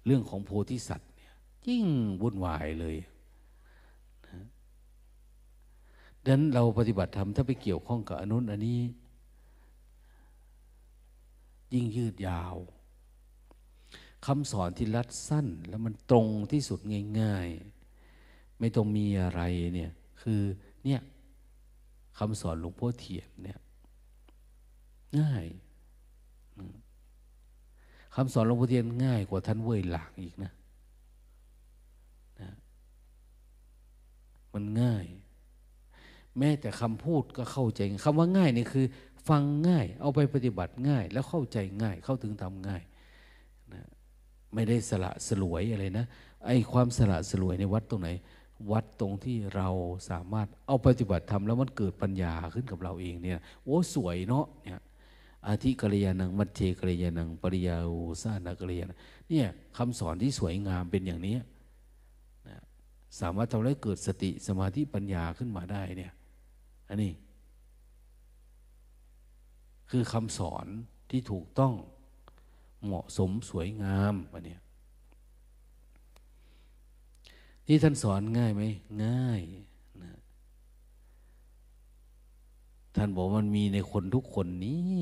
[0.06, 1.34] เรื่องของโพธิสัตว์เนี่ย
[1.68, 1.86] ยิ่ง
[2.22, 2.98] วุ่นวายเลย
[6.24, 8.80] ดังนั้นเราปฏิบัติธรรมถ้าไปเกี่ยวข้องกับอนุนอันนี้
[11.74, 12.56] ยิ่งยืดยาว
[14.26, 16.80] คำสอนที่รัดสั้น แล้วมันตรงที่สุด
[17.22, 17.48] ง่าย
[18.04, 19.42] ๆ ไม่ต้องมีอะไร
[19.76, 19.92] เนี่ย
[20.22, 20.42] คือ
[20.86, 21.02] เนี่ย
[22.18, 23.60] คำสอนหลวงพ่อเทียนเนี่ย
[25.20, 25.46] ง่าย
[28.16, 30.52] คำสอนหลวงพ่อเทียนง่ายกว่าท่านเว่ยหลางอีกนะ
[32.42, 32.52] นะ
[34.54, 35.06] มันง่าย
[36.38, 38.86] แม้แต่คำพูดก็เข้าใจคำว่าง่ายนี่คือ
[39.30, 42.82] ฟังง่าย เอาไปปฏิบัติง่าย แล้วเข้าใจง่าย เข้าถึงทำง่าย
[44.54, 46.06] ไม่ได้สละสลวยอะไรนะ
[46.46, 48.10] ไอ้ความสละสลวยในวัดตรงไหน
[48.72, 49.68] วัดตรงที่เรา
[50.10, 54.80] สามารถเอาปฏิบัติทำแล้วมันเกิดปัญญาขึ้นกับเราเองเนี่ยโอ้สวยเนาะเนี่ย
[55.48, 58.92] อาทิกริยานังมัจเจกริยานังปริยาอุสานกริยาน
[59.30, 59.48] เนี่ย
[59.78, 61.36] คำสอนที่สวยงามเป็นอย่างนี้
[62.48, 62.58] นะ
[63.20, 66.12] สามารถทำให้เกิดสติสมาธิปัญญาขึ้นมาได้เนี่ย
[66.90, 67.12] อันนี้
[69.90, 70.66] คือคำสอน
[71.10, 71.74] ที่ถูกต้อง
[72.86, 74.58] เหมาะสมสวยงามอันนี้
[77.66, 78.64] ที่ท่านสอนง่ายไหม
[79.06, 79.42] ง่าย
[80.04, 80.14] นะ
[82.96, 85.00] ท่านบอกมันมีในคนทุกคนนี้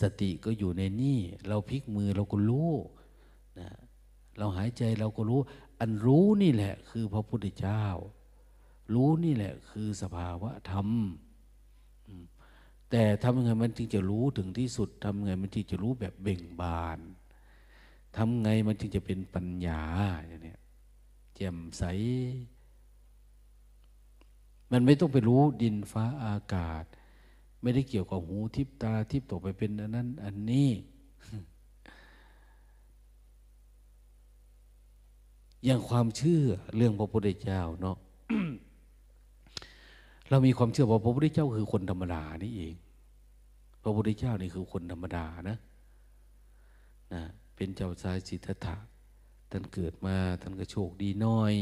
[0.00, 1.18] สติก็อยู่ในนี่
[1.48, 2.72] เราพลิกมือเราก็รู้
[3.58, 3.68] นะ
[4.38, 5.40] เราหายใจเราก็รู้
[5.78, 7.84] อันรู้นี่แหละ คือพระพุทธเจ้า
[8.94, 10.88] รู้นี่แหละ คือสภาวะธรรม
[12.90, 16.98] แต่ทำยังไงมันจึงจะรู้ถึงที่สุดทำยังไงมันจึงจะรู้แบบเบ่งบาน
[18.16, 19.82] ทำไงมันจึงจะเป็นปัญญา
[20.26, 20.56] อย่างนี้
[21.34, 21.82] แจ่มใส
[24.70, 26.84] มันไม่ต้องไปรู้ดินฟ้าอากาศ
[27.62, 30.70] ไม่ได้เกี่ยวกับหูทิพตาทิพตกไปเป็นอันนั้น อันนี้
[35.64, 36.42] อย่างความเชื่อ
[36.76, 37.96] เรื่องพระพุทธเจ้าเนาะ
[40.30, 42.74] เรามีความเชื่อว่าพระพุทธเจ้าคือคนธรรมดานี่เอง
[43.82, 45.58] พระพุทธเจ้านี่คือคนธรรมดานะ
[47.14, 47.22] นะ
[47.54, 48.76] เป็นเจ้าชายสิทธัตถะ
[49.50, 51.54] ท่านเกิดมาท่านก็โชคดีน้อย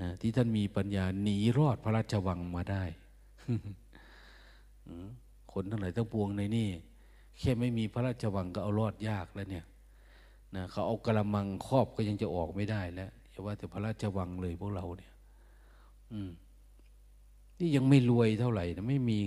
[0.00, 2.84] นะที่ท่านมีปัญญาหนีรอดพระราชวังมาได้
[5.52, 6.68] คนทั้งหลายทั้งปวงในนี่
[7.38, 9.64] แค่ไม่มีพระราชวังก็เอารอดยากแล้วเนี่ย
[10.54, 15.12] นะเขาเอากระมังครอบก็ยังจะออกไม่ได้แล้วอย่าว่าแต่พระราชวังเลยพวกเราเนี่ย
[16.12, 16.30] อืม
[17.62, 19.18] นี่ยังไม่รวยเท่าไหร่นะไม่มี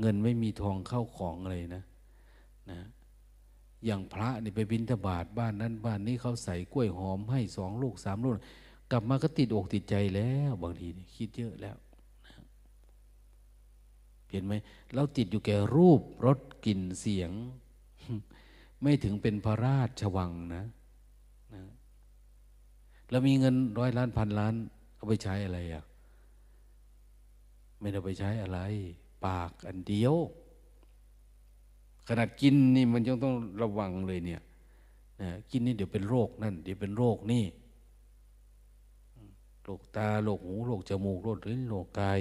[0.00, 1.84] เงินไม่มีทองเข้าของอะไรนะ
[2.70, 2.80] นะ
[3.84, 8.34] อย่างพระนี่ไปบิณฑบาตบ้านนั้นบ้านนี้เขาใส่กล้วยหอมให้สองลูกสามลูก
[8.90, 10.86] กลับมาก็ติดอกติดใจแล้ว บางที
[11.16, 11.76] คิดเยอะแล้ว
[14.30, 14.54] เห็นไหม
[14.94, 17.30] เราติดอยู่แก่รูปรสกลิ่นเสียง
[18.82, 20.64] ไม่ถึงเป็นพระราชวังนะ
[21.54, 21.62] นะ
[23.10, 24.54] เรามีเงินร้อยล้านพันล้าน
[24.94, 25.84] เอาไปใช้อะไรอะ่ะ
[27.80, 28.58] ไม่ได้ไปใช้อะไร
[29.24, 30.14] ปากอันเดียว
[32.08, 34.42] ขนาดกินนี่มันยังต้องระวังเลยเนี่ย
[35.22, 37.44] นะกินนี่เดี๋ยวเป็นโรคนั่นเดี๋ยวเป็นโรคนี่
[39.62, 42.20] โรคตาโรคหูโรคจมูกโรคลิ้นโรคกาย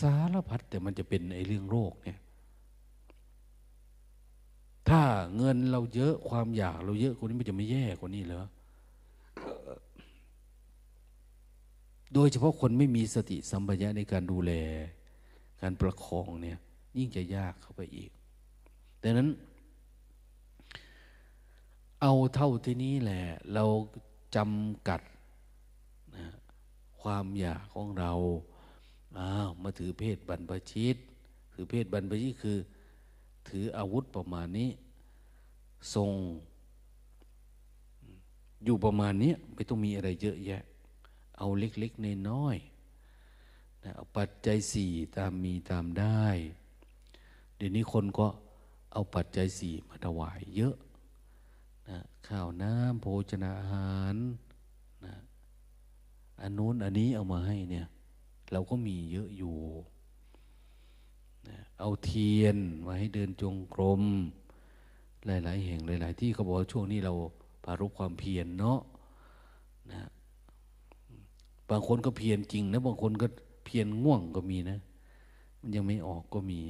[0.00, 2.18] สารพัดแต่มันจะเป็นไอ้เรื่องโรคเนี่ย
[4.88, 5.02] ถ้า
[5.36, 8.42] เงินเราเยอะความอยากเราเยอะคนนี้มันจะไม่แย่กว่านี้เหรอ
[12.14, 14.52] โดยเฉพาะคนไม่มีสติสัมปชัญญะในการดูแล
[15.60, 16.58] การประคองเนี่ย
[16.98, 18.10] ยิ่งจะยากเข้าไปอีก
[19.02, 19.28] ดังนั้น
[22.00, 23.22] เอาเท่าที่นี้แหละ
[23.54, 23.64] เรา
[24.36, 25.00] จำกัด
[26.16, 26.26] นะ
[27.00, 28.12] ความอยากของเรา
[29.18, 30.96] อ้าวมาถือเพศบรรพชิต
[31.52, 32.58] ถือเพศบรรพชิตคือ
[33.48, 34.70] ถืออาวุธประมาณนี้
[35.94, 36.10] ทรง
[38.64, 40.62] อยู่ประมาณนี้ไม่ต้องมีอะไรเยอะแยะ
[41.40, 42.56] เอาเล็กๆในน้อย
[43.82, 46.24] นะเอาปัจจัยสี่ตามมีตามได้
[47.56, 48.26] เดี๋ยวนี้คนก็
[48.92, 50.74] เอาปัจจัยสี่มาถวายเยอะ
[51.88, 54.16] นะข้าวน้ำโภชนาอาหาร
[55.04, 55.14] นะ
[56.40, 57.86] อันนู้นอันนี้เอามาให้เนี่ย
[58.52, 59.56] เราก็มีเยอะอยู่
[61.48, 64.02] นะเอาเทียนมาให้เดินจงกรม
[65.26, 67.12] หลาย ๆ แห่งหลาย ๆ ที่เขาบอกว่าช่วงนี้เรา
[67.64, 68.80] ปารบความเพียรเนาะ
[69.92, 70.00] นะ
[71.70, 73.26] บางคนก็เพียรจริงนะบางคนก็
[73.64, 74.78] เพียรง่วงก็มีนะ
[75.60, 76.60] มันยังไม่ออกก็มี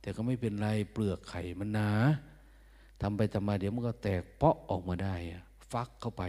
[0.00, 1.90] แต่ก็ไม่เป็นไรเปลือกไข่มันหนา
[3.00, 5.14] ทำไปทำมาเดี๋ยวมันก็แตกเปาะออกมาได้
[5.72, 6.22] ฟักเข้าไป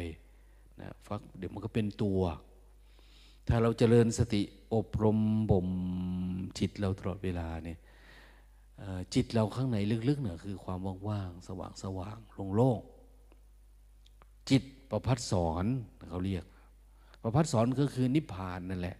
[0.79, 2.21] นะฟักเดี๋ยวมันก็เป็นตัว
[3.47, 4.41] ถ้าเราเจริญสติ
[4.73, 5.19] อบรม
[5.51, 5.69] บ่ม
[6.59, 7.79] จิตเราตลอดเวลาเนี่ย
[9.13, 9.77] จิตเราข้างใน
[10.09, 15.65] ลึกๆเนี่ยคือความว่างๆสว่างสว่างๆโล่งๆจิตประพัดสอน
[16.09, 16.45] เขาเรียก
[17.23, 18.97] ประพัดสอนก็คือนิพพานนั่นแหละ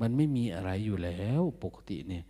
[0.00, 2.24] มันไม่มีอะไรอยู่แล้วปกติเนี่ย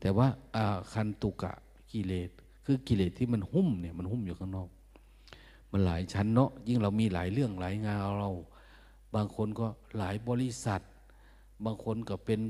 [0.00, 1.52] แต่ว่าอาคันตุกะ
[1.92, 2.30] กิเลส
[2.64, 4.68] คือกิเลสที่มันหุ้มเนี่ยมันหุ้มอยู่ข้างนอก
[5.72, 8.30] มันหลายชั้นเนาะยิ่งเรามีหลายเรื่องหลายงานเรา
[9.14, 9.66] บางคนก็
[9.98, 10.80] หลายบริษัท
[11.64, 12.40] บางคนก็เป็น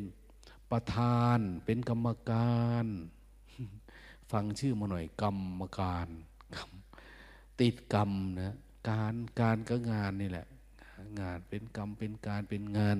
[0.70, 2.86] ประธานเป็นกรรมการ
[4.30, 6.08] ฟังชื่อมาหน่อยกรรมการ
[7.60, 8.10] ติดกรรม
[8.40, 8.54] นะ
[8.88, 10.46] การการก็งานนี่แหละ
[11.20, 12.98] งานเป็นกรรมเป็นการเป็นงาน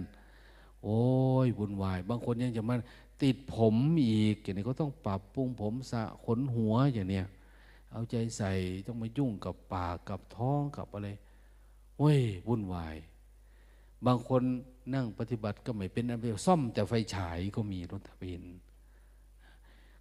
[0.84, 1.00] โอ้
[1.46, 2.74] ยวุ่นวาย บางคนยังจะมา
[3.22, 3.74] ติดผม
[4.06, 7.26] อีกอย่างนี้ก็ต้องปรับปรุงผมสะขนหัวอย่างเนี้ย
[7.92, 8.52] เอาใจใส่
[8.86, 11.08] ต้องมายุ่งกับปากกับท้องกับอะไร
[11.98, 12.96] โอ้ยวุ่นวาย
[14.06, 14.42] บางคน
[14.94, 18.42] นั่งปฏิบัติก็ไม่เป็นอะไรซ่อมแต่ไฟฉายก็มีรถทะเบียน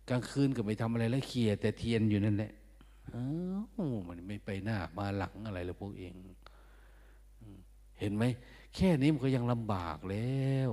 [0.10, 2.52] กลางคืนก็ไม่ทำอะไรแล้วเคลียแต่เทียนอยู่นั่นแหละ
[3.14, 3.24] อ้า
[3.90, 6.14] วมันไม่ไปหน้ามาหลังอะไรเลยพวกเอง
[8.00, 8.24] เห็นไหม
[8.76, 10.72] แค่นี้มันก็ยังลำบากแล้ว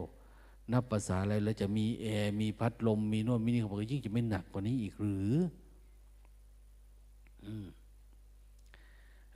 [0.72, 5.32] นับภาษาอะไรแล้วจะมีแอร์มีพัดลมมีโน่นมีนี่เขาบอกยิ่งจะไม่หนักกว่านี้อีกหรือ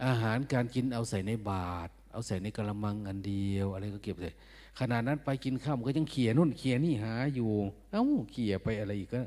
[0.05, 4.31] อาหารการกินเอาใส่ในบาตรเอาใส่ในกระมังอันเดียว อะไรก็เก็บใส่
[4.79, 7.51] ขนาดนั้นไปกินข้าวมันก็ยังเขี่ยนู่นเขี่ยนี่หาอยู่
[7.91, 9.21] เอ้าเขี่ยไปอะไรอีกก็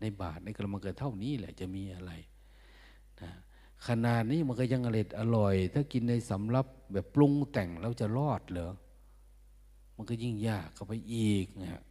[0.00, 2.12] ในบาตรในกระมังเกิดเท่านี้แหละจะมีอะไร
[3.20, 3.30] นะ
[3.88, 8.72] ขนาดนี้มันก็ยังอร่อยอร่อย ถ้ากินในสำรับแบบปรุงแต่งแล้วจะรอดเหรอ
[9.96, 11.82] มันก็ยิ่งยากเข้าไปอีกนะฮะ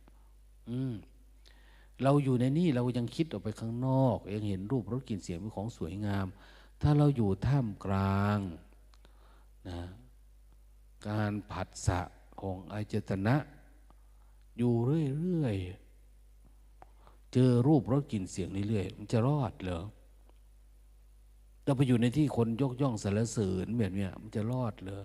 [0.69, 0.93] อืม
[2.03, 6.27] เราอยู่ในนี่เรายังคิดออกไปข้างนอกยังเห็นรูปรสกลิ่นเสียงเป็นของสวยงาม
[6.81, 8.39] ถ้าเราอยู่ท่ามกลาง
[9.69, 9.79] นะ
[11.07, 11.99] การผัสสะ
[12.41, 13.35] ของอายตนะ
[14.57, 19.81] อยู่เรื่อยๆเจอรูปรสกลิ่นเสียงเรื่อยๆมันจะรอดเหรอ
[21.63, 25.03] เราไปอยู่ในที่คนยกย่องสรรเสริญแบบนี้มันจะรอดเหรอ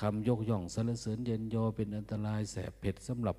[0.00, 3.36] คำยกย่องสรรเสริญเย็นยอเป็นอันตรายแสบเผ็ดสำหรับ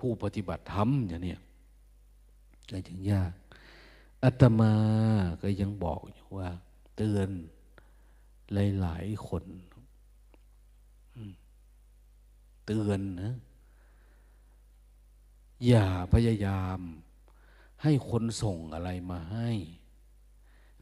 [0.00, 1.36] ผู้ปฏิบัติธรรมอย่างนี้
[2.70, 3.32] ก็ยังยาก
[4.22, 4.72] อาตมา
[5.42, 6.50] ก็ยังบอกอยู่ว่า
[6.96, 7.28] เตือน
[8.80, 9.44] หลายๆคน
[12.66, 13.34] เตือนนะ
[15.66, 16.80] อย่าพยายาม
[17.82, 19.50] ให้คนส่งอะไรมาให้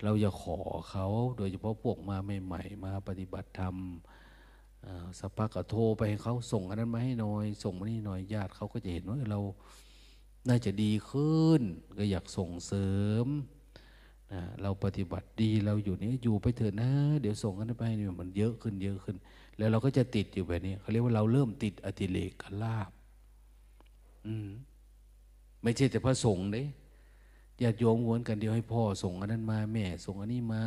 [0.03, 0.59] เราอย่าขอ
[0.91, 3.77] เขาโดยเฉพาะพวกมาใหม่ๆมาปฏิบัติธรรม
[5.19, 9.41] สักพักก็โทรไปให้เขาส่งอันนั้นมาให้หน่อย ส่งมานี่หน่อยญาติเขาก็จะเห็นว่าเรา
[10.49, 11.63] น่าจะดีขึ้น
[11.99, 12.89] ก็อยากส่งเสริ
[13.25, 13.27] ม
[14.33, 16.91] นะเราปฏิบัติดีเราอยู่นี้อยู่ไปเถอะนะ
[17.21, 19.17] เดี๋ยวส่งกันไปนี่มันเยอะขึ้นเยอะขึ้น
[19.59, 22.33] แล้วเราก็จะติดอยู่แบบนี้เขาเรียกว่าเราเริ่มติดอติเลก
[22.63, 22.91] ลาบ
[24.27, 24.49] อืม
[25.63, 26.63] ไม่ใช่แต่พระสงฆ์เด้
[27.63, 30.65] ญาติโยมวนกันเดียวให้พ่อส่งอันนั้นมาแม่ ส่งอันนี้มา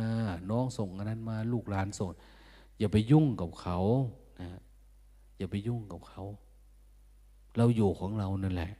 [0.50, 2.08] น้องส่งอันนั้นมา ลูกหลานส่ง
[2.78, 3.78] อย่าไปยุ่งกับเขา
[4.40, 4.48] นะ
[5.38, 6.22] อย่าไปยุ่งกับเขา
[7.56, 8.72] เราอยู่ของเรานั่นแหละ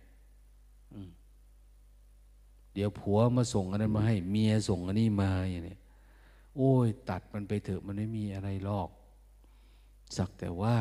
[2.74, 5.76] เดี๋ยวผัวมาส่งอันนั้นมาให้ เมียส่งอันนี้มาอย่างนี้
[6.56, 8.88] โอ้ย ตัดมันไปเถอะมันไม่มีอะไรหรอก
[10.16, 10.76] สักแต่ว่า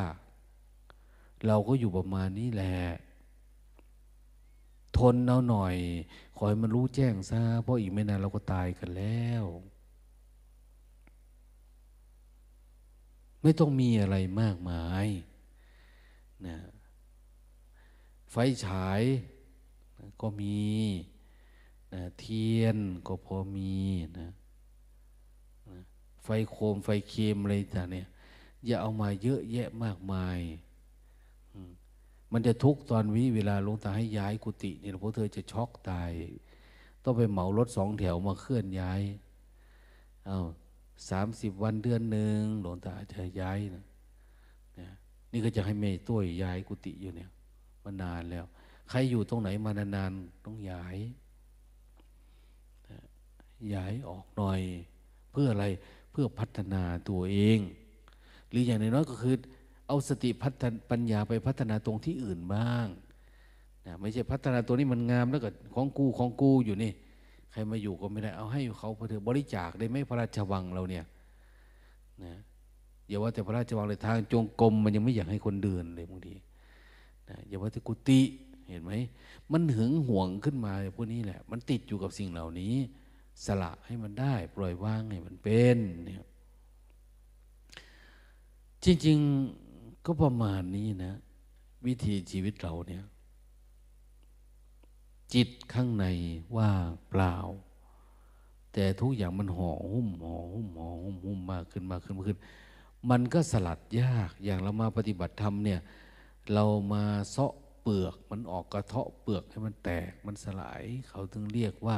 [1.47, 2.77] เราก็อยู่ประมาณนี้แหละ
[4.97, 5.75] ทนเอาหน่อย
[6.35, 9.45] ขอให้มันรู้แจ้งซะเพราะอีกไม่นานเราก็ตายกันแล้ว
[13.41, 15.07] ไม่ต้องมีอะไรมากมาย
[16.45, 16.57] นะ
[18.31, 18.35] ไฟ
[18.65, 19.01] ฉาย
[20.21, 20.59] ก็มี
[21.93, 22.77] นะเทียน
[23.07, 23.77] ก็พอมี
[24.19, 24.29] นะ
[25.67, 25.77] นะ
[26.23, 28.07] ไฟโคมไฟเค็มอะไรต่างเนี่ย
[28.65, 30.39] อย่าเอามาเยอะแยะมากมาย
[32.33, 36.11] มันจะทุกตอนวิเวลาลงตาให้ย้ายกุฏิเนี่ยพวกเธอจะช็อกตาย
[37.03, 39.01] ต้องไปเหมารถสองแถวมาเคลื่อนย้าย
[40.25, 40.37] เอา
[41.09, 43.83] สามสิบวันเดือนหนึ่งหลวงตาจะย้ายนะ
[45.31, 47.29] นี่ก็จะให้เมย์ต้ยย้ายกุฏิอยู่เนี่ย
[47.83, 48.45] มานานแล้ว
[48.89, 50.97] ใครอยู่ตรงไหนมานานๆต้องย้าย
[53.73, 54.61] ย้ายออกหน่อย
[55.31, 55.65] เพื่ออะไร
[56.11, 57.59] เพื่อพัฒนาตัวเอง
[58.49, 59.35] หรืออย่างน้อยก็คือ
[59.87, 62.87] เอาสติพัฒนปัญญาไปพัฒนาตรงที่อื่นบ้าง
[63.85, 66.91] นะไม่ใช่พัฒนาตัวนี้มันงามแล้วก็ของกูของกูอยู่นี่
[67.51, 71.05] ใครมาอยู่ก็ไม่ได้เอาให้เขาเพื่อบริจาคได้ไหมพระราชวังเราเนี่ย
[72.23, 72.33] นะ
[73.07, 76.35] อย่าว่าแต่พระราชวังเลยทางจงกรมมันยังไม่อยากให้คนเดินเลยบางที
[77.29, 78.21] นะอย่าว่าแต่กุฏิ
[78.69, 78.91] เห็นไหม
[79.51, 82.73] มันหึงหวงขึ้นมาพวกนี้แหละ มันติดอยู่กับสิ่งเหล่านี้
[83.45, 86.25] สละให้มันได้ ปล่อยวางให้มันเป็นเนี่ย
[88.83, 89.17] จริง
[89.53, 89.66] ๆ
[90.07, 91.13] ก็ประมาณนี้นะ
[91.85, 93.03] วิธีชีวิตเราเนี่ย
[95.33, 96.05] จิตข้างใน
[96.55, 96.69] ว่า
[97.09, 97.35] เปล่า
[98.73, 102.39] แต่ทุกอย่างมันห่อหุ้มห่อหุ้มห่อหุ้มหุ้มมากขึ้นมากขึ้นมากขึ้น
[103.09, 105.79] มันก็สลัดยากอย่างเรามาปฏิบัติธรรมเนี่ย
[106.53, 111.97] เรามาเซาะเปลือก มันออกกระเทาะเปลือกให้มันแตกมันสลาย เขาถึงเรียกว่า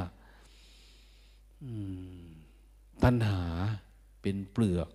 [3.02, 3.42] ตัณหา
[4.22, 4.88] เป็นเปลือก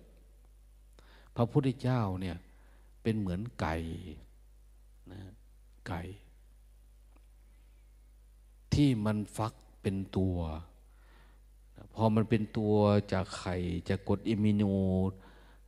[1.36, 2.36] พระพุทธเจ้าเนี่ย
[3.08, 3.76] เป็นเหมือนไก่
[5.12, 5.20] นะ
[5.88, 6.02] ไก่
[8.74, 9.52] ที่มันฟัก
[9.82, 10.36] เป็นตัว
[11.94, 12.74] พอมันเป็นตัว
[13.12, 13.56] จากไข่
[13.88, 14.62] จากกรดอิมิโน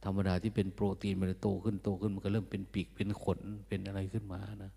[0.04, 4.72] ธรรมดาที่เป็นโปรตีนมันโตขึ้นโตขึ้นมันก็เริ่มเป็นปีกเป็นขนเป็นอะไรขึ้นมานะ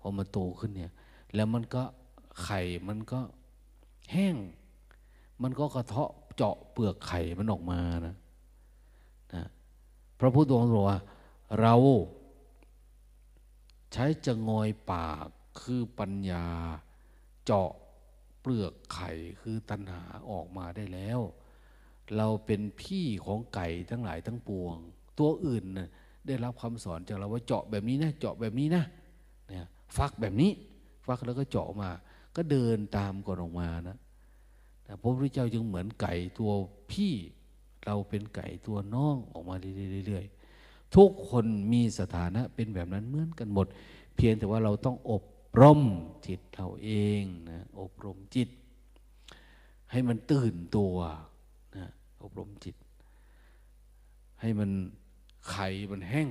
[0.00, 0.92] พอมันโตขึ้นเนี่ย
[1.34, 1.82] แล้วมันก็
[2.42, 3.20] ไข่มันก็
[4.12, 4.36] แห้ง
[5.42, 8.14] มันก็กระเทาะเจาะเปลือกไข่มันออกมานะ
[9.34, 9.44] นะ
[10.20, 11.00] พระพุทธองค์บอกว่า
[11.60, 11.74] เรา
[13.92, 15.28] ใช้จะงอยปาก
[15.60, 16.46] คือปัญญา
[17.44, 17.70] เจาะ
[18.40, 21.20] เปลือกไข่คือตัณหาออกมาได้แล้ว
[22.16, 24.76] เราเป็นพี่ของไก่ทั้งหลายทั้งปวง
[25.18, 25.88] ตัวอื่นนะ
[26.26, 28.84] ได้รับคำสอนจากเราว่าเจาะแบบนี้นะเจาะแบบนี้นะ
[29.48, 30.50] เนี่ยฟักแบบนี้
[31.06, 31.90] ฟักแล้วก็เจาะมา
[32.36, 33.96] ก็เดินตามก่อนออกมานะ
[35.00, 36.50] พระพุทธเจ้าจึงเหมือนไก่ตัว
[36.92, 37.14] พี่
[37.86, 40.37] เราเป็นไก่ตัวน้องออกมาเรื่อยๆ
[40.96, 43.66] ทุกคนมีสถานะเป็นแบบนั้นเหมือนกันหมด
[44.16, 45.24] เพียงแต่ว่าเราต้องอบ
[45.60, 45.80] รม
[46.26, 48.48] จิตเราเองนะอบรมจิต
[49.90, 50.96] ให้มันตื่นตัว
[51.76, 51.86] นะ
[52.22, 52.76] อบรมจิต
[54.40, 54.70] ให้มัน
[55.50, 56.28] ไข่มันแห้ง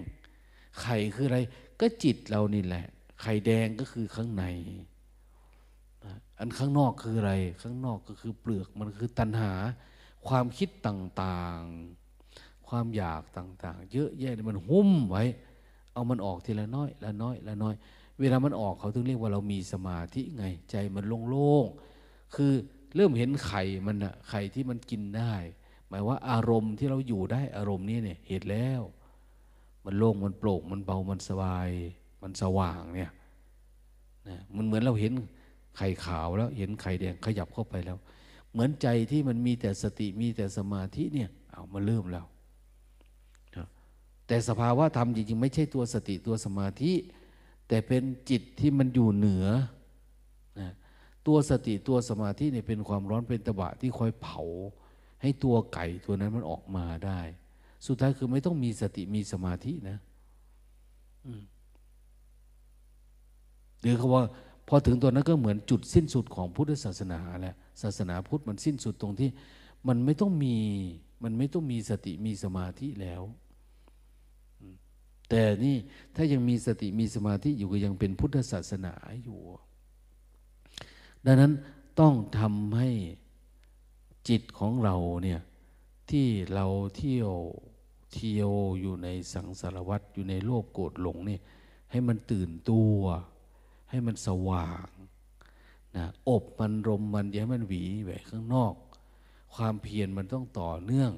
[0.82, 1.40] ไข่คืออะไร
[1.80, 2.86] ก็จิตเรานี่แหละ
[3.22, 4.46] ไข่แดงก็คือข้างใน
[6.40, 9.54] อันข้างนอกคืออะไร ข้างนอกก็คือเปลือกมันคือตัณหา
[10.28, 11.60] ความคิดต่าง
[11.96, 12.07] ๆ
[12.70, 15.24] ความอยากต่างๆ เยอะแยะมันหุ้มไว้
[15.94, 17.76] เอามันออกทีละน้อยละน้อยละน้อย
[18.20, 22.54] เวลามันออกเขาถึงเรียกว่าเรามีสมาธิไง ใจมันโล่งๆคือ
[22.96, 25.34] เริ่มเห็นไข่มันอะไข่ที่มันกินได้
[25.88, 28.82] หมายว่าอารมณ์ที่เราอยู่ได้อารมณ์นี้เนี่ยเห็นแล้ว
[29.86, 31.70] มันโล่งมันโปร่งมันเบามันสบาย
[32.22, 33.12] มันสว่างเนี่ย
[34.28, 35.14] นะมันเหมือนเราเห็น
[35.78, 37.98] ไข่ขาวแล้วเห็นไข่แดงขยับเข้าไปแล้ว
[38.52, 42.26] เหมือนใจที่มันมีแต่สติมีแต่สมาธิเนี่ยเอามาเริ่มแล้ว
[44.28, 46.94] แต่สภาวะธรรมจริงๆ ไม่ใช่ตัวสติตัวสมาธิ
[47.68, 49.46] แต่เป็นจิตที่มันอยู่เหนือ
[50.60, 50.72] นะ
[51.28, 54.42] ตัวสติตัวสมาธิเนี่ยเป็นความร้อนเป็นตะบะที่คอยเผา
[55.22, 57.20] ให้ตัวไก่ตัวนั้นมันออกมาได้
[57.86, 59.98] สุดท้ายคือไม่ต้องมีสติมีสมาธินะ
[63.82, 64.24] หรือเขาว่า
[64.68, 69.30] พอถึงตัวนั้นก็เหมือนจุดสิ้นสุดของพุทธศาสนาแหล้วศาสนาพุทธมันสิ้นสุดตรงที่
[69.88, 70.56] มันไม่ต้องมี
[71.24, 73.22] มันไม่ต้องมีสติมีสมาธิแล้ว
[75.30, 75.76] แต่นี่
[76.16, 79.40] ถ้ายังมีสติมีสมาธิอยู่ก็ยังเป็นพุทธศาสนาอยู่
[81.26, 81.54] ดังนั้น
[82.00, 82.90] ต้องทำให้
[84.30, 85.42] จิตของเราเนี่ย
[86.10, 86.66] ที่เรา
[86.98, 87.32] เที่ยว
[88.14, 91.42] เที่ยวอยู่ในสังสารวัฏอยู่ในโลกโกรธหลงเนี่ย
[91.92, 93.00] ให้มันตื่นตัว
[93.90, 94.88] ให้มันสว่าง
[95.98, 98.74] นะอบมันรมมันอย่าให้มันหวีแหวกข้างนอก
[99.56, 101.12] ความเพียรมันต้องต่อเนื่อง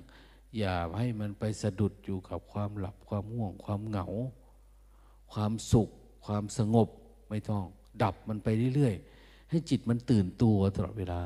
[0.58, 4.08] อย่าให้มันไปสะดุดอยู่กับความหลับความง่วง ความเหงา
[5.34, 5.90] ความสุข
[6.26, 6.88] ความสงบ
[7.30, 7.64] ไม่ต้อง
[8.04, 11.22] ดับมันไปเรื่อยๆ ให้จิตมันตื่นตัวตลอดเวลา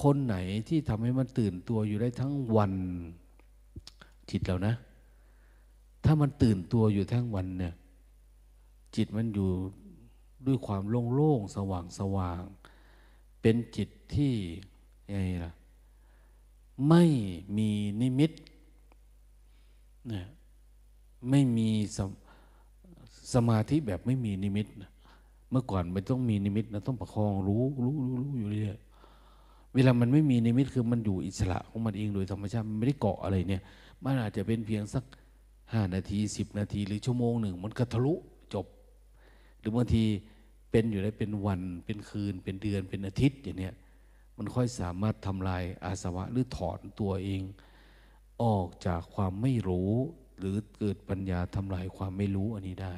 [0.00, 0.36] คนไหน
[0.68, 2.72] ที่ทำให้มันตื่นตัวอยู่ได้ทั้งวัน
[4.30, 4.74] จิตเรานะ
[6.04, 7.74] ถ้ามันตื่นตัวอยู่ทั้งวันเนี่ย
[8.96, 9.50] จิตมันอยู่
[10.46, 10.82] ด้วยความ
[11.14, 12.42] โล่งๆสว่างสว่าง
[13.40, 14.34] เป็นจิตที่
[15.08, 15.52] ยังไงล่ะ
[16.88, 17.04] ไม่
[17.56, 18.30] มีนิมิต
[20.12, 20.24] นะ
[21.30, 21.98] ไม่มีส
[23.34, 24.90] สมาธิแบบไม่มีนิมิตนะ
[25.50, 28.78] เมื่อก่อนไม่ต้องมีนิมิตนะต้องประคองรู้รู้รู้รู้อยู่เรื่อย
[29.74, 33.62] เวลามันไม่มีนิมิตคือมันอยู่อิสระของมันเองโดยธรรมชาติมันไม่ได้เกาะอะไรเนี่ย
[34.02, 35.04] มันอาจจะเป็นเพียงสัก
[35.72, 38.14] ห้านาทีสิบนาที หรือชั่วโมงหนึ่ง มันก็ทะลุ
[38.54, 38.66] จบ
[39.60, 43.74] หรือบางทีเเป็นอยู่ได้เป็นวันเป็นคืน เป็นเดือนเป็นอาทิตย์อย่างเนี้ย
[44.38, 47.42] มันค่อยสามารถทำลายอาสวะหรือถอนตัวเอง
[48.42, 49.92] ออกจากความไม่รู้
[50.38, 52.96] หรือเกิดปัญญาทำลายความไม่รู้อันนี้ได้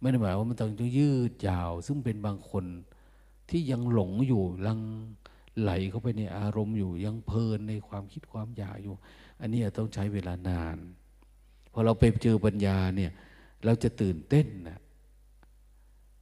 [0.00, 2.64] ไม่ได้หมายว่ามันต้องยืดยาว ซึ่งเป็นบางคน
[3.50, 4.80] ที่ยังหลงอยู่ลัง
[5.60, 8.94] ไหลเข้าไปในอารมณ์อยู่ยังเพลินในความคิดความอยากอยู่
[9.40, 10.76] อันนี้ต้องใช้เวลานาน
[11.72, 13.12] พอเราไปเจอปัญญาเนี่ย
[13.64, 14.78] เราจะตื่นเต้นนะ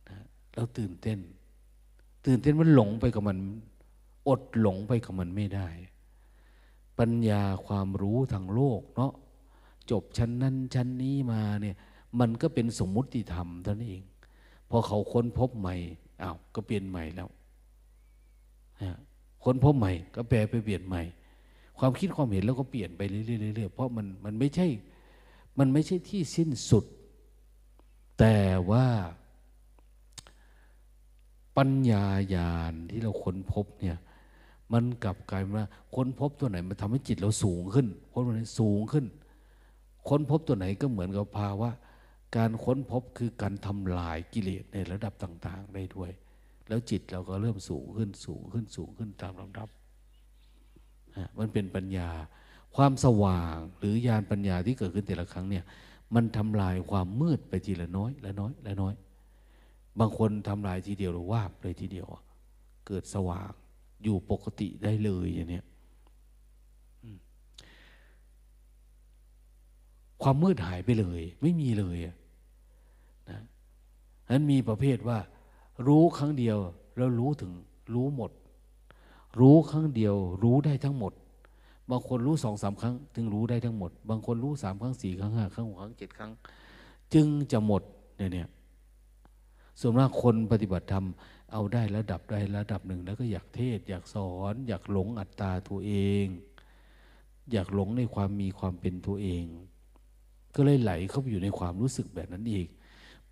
[0.09, 0.19] นะ
[0.55, 1.19] เราตื่นเต้น
[2.27, 3.39] ตื่นเต้นมันหลงไปกับมัน
[4.29, 5.69] อดหลงไปกับมันไม่ได้
[7.01, 9.13] ปัญญาความรู้ทางโลกเนาะ
[9.91, 11.77] จบชั้นนั้นชั้นนี้มาเนี่ย
[12.21, 14.05] มันก็เป็นสมมุติธรรมเท่านั้นเอง
[14.71, 15.75] พอเขาค้นพบใหม่
[16.23, 17.29] อา้าวก็เปลี่ยนใหม่แล้ว
[19.45, 21.03] ค้นพบใหม่ ก็แปลไปเปลี่ยนใหม่
[21.79, 24.67] ความคิดความเห็นแล้วก็เปลี่ยนไปเรื่อยๆเพราะมันมันไม่ใช่
[25.59, 26.85] มันไม่ใช่ที่สิ้นสุด
[28.19, 28.39] แต่
[28.71, 28.87] ว่า
[31.57, 33.99] ปัญญาญาณที่เราค้นพบเนี่ย
[34.73, 35.63] มันกลับกลายมา
[35.95, 39.07] ค้นพบตัวไหนมันทำให้จิตเราสูงขึ้นค้นพบไหนสูงขึ้น
[40.09, 41.71] ค้นพบตัวไหนก็เหมือนกับภาวะ
[42.37, 46.11] การค้นพบคือการทำลายกิเลสในระดับต่าง ๆ ได้ด้วย
[46.69, 49.69] แล้วจิตเราก็เริ่มสูงขึ้นสูงขึ้นสูงขึ้นตามลำดับ
[51.39, 52.11] มันเป็นปัญญา
[52.77, 55.65] ความสว่างหรือญาณปัญญาที่เกิดขึ้นแต่ละครั้งเนี่ย
[56.15, 58.95] มันทำลายความมืดไปทีละน้อยละน้อยละน้อย
[59.99, 62.07] บางคนทำลายทีเดียวหรือว่าเลยทีเดียว
[62.87, 63.51] เกิดสว่าง
[64.03, 65.63] อยู่ปกติได้เลยอย่างนี้
[70.23, 73.41] ความมืดหายไปเลย ไม่มีเลยนะ
[74.31, 75.19] นั้นมีประเภทว่า
[75.87, 76.59] รู้ครั้งเดียว
[76.97, 77.53] แล้วรู้ถึง
[77.95, 78.31] รู้หมด
[79.41, 81.13] รู้ครั้งเดียว รู้ได้ทั้งหมด
[81.91, 86.33] บางคนรู้สองสามครั้ง ถึงรู้ได้ทั้งหมด บางคนรู้สามครั้งสี่ครั้งห้าครั้งหกครั้งเจ็ดครั้ง
[87.15, 87.83] จึงจะหมด
[88.17, 88.49] เนี่ย
[89.81, 91.07] ส่วนมากคนปฏิบัติธรรม
[91.53, 95.93] เอาได้ระดับได้ระดับหนึ่ง แล้วก็อยากเทศ อยากสอน อยากหลงอัตตาตัวเอ
[96.25, 96.27] ง
[97.53, 99.45] อยากหลงในความมีความเป็นตัวเอง
[100.55, 102.69] ก็เลยไหลเข้าไปอยู่ในความรู้สึกแบบนั้นอีก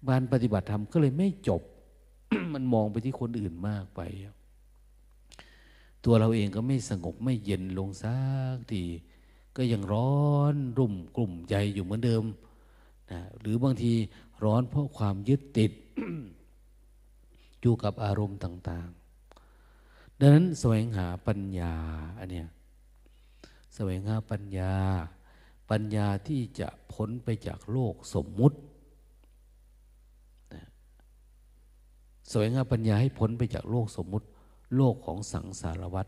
[0.06, 1.62] บานปฏิบัติธรรมก็เลยไม่จบ
[2.54, 4.00] มันมองไปที่คนอื่นมากไป
[6.04, 8.16] ตัวเราเองก็ไม่สงบไม่เย็นลงสั
[8.54, 8.82] กที
[9.56, 12.24] ก็ยังร้อนรุ่มกลุ่มใจอยู่เหมือนเดิม
[13.10, 13.92] นะหรือบางที
[14.44, 15.72] ร้อนเพราะความยึดติด
[17.60, 18.88] อยู่กับอารมณ์ต่าง
[19.54, 21.74] ๆ ดังนั้นแสวงหาปัญญา
[22.18, 22.48] อันเนี้ย
[23.74, 24.74] แสวงหาปัญญา
[25.70, 28.58] ปัญญาที่จะพ้นไปจากโลกสมมุติ
[32.32, 34.26] สวยงาปัญญาให้พ้นไปจากโลกสมมุติ
[34.76, 36.06] โลกของสังสารวัฏ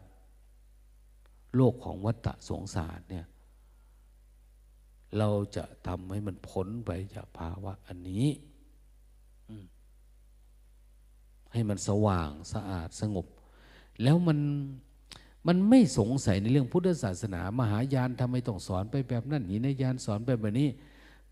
[1.57, 3.27] โลกของวัฏฏะสงสารเนี่ย
[5.19, 8.27] เราจะทำให้มันพ้นไปจากภาวะอันนี้
[11.53, 13.27] ให้มันสว่างสะอาดสงบ
[14.03, 14.39] แล้วมัน
[15.47, 20.69] มันไม่สงสัยในเรื่องพุทธศาสนา มหายานทำไมต้องสอนไปแบบนั้นหินยานสอนไปแบบนี้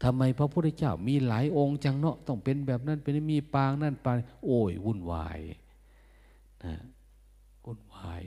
[0.02, 5.40] ทำไมพระพุทธเจ้ามีหลายองค์จังเนาะต้องเป็นแบบนั้นเป็นมีปางนั่นปางโอ้ยวุ่นวาย
[6.64, 6.74] นะ
[7.64, 8.22] วุ่นวาย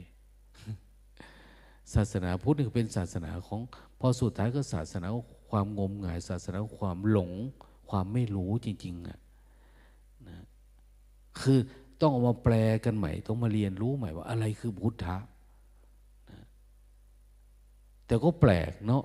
[1.93, 3.59] ศาสนาพุทธนี่เป็นศาสนาของ
[3.99, 5.07] พอสุดท้ายก็ศาสนา
[5.49, 7.31] ความงมงาย ศาสนาความหลง
[7.89, 9.19] ความไม่รู้จริงๆอะ
[10.27, 10.37] นะ
[11.39, 11.59] คือ
[12.01, 15.17] ต้องเอามาแปลกันใหม่ ต้องมาเรียนรู้ใหม่ว่าอะไรคือพุทธะ
[18.05, 19.03] แต่ก็แปลกเนาะ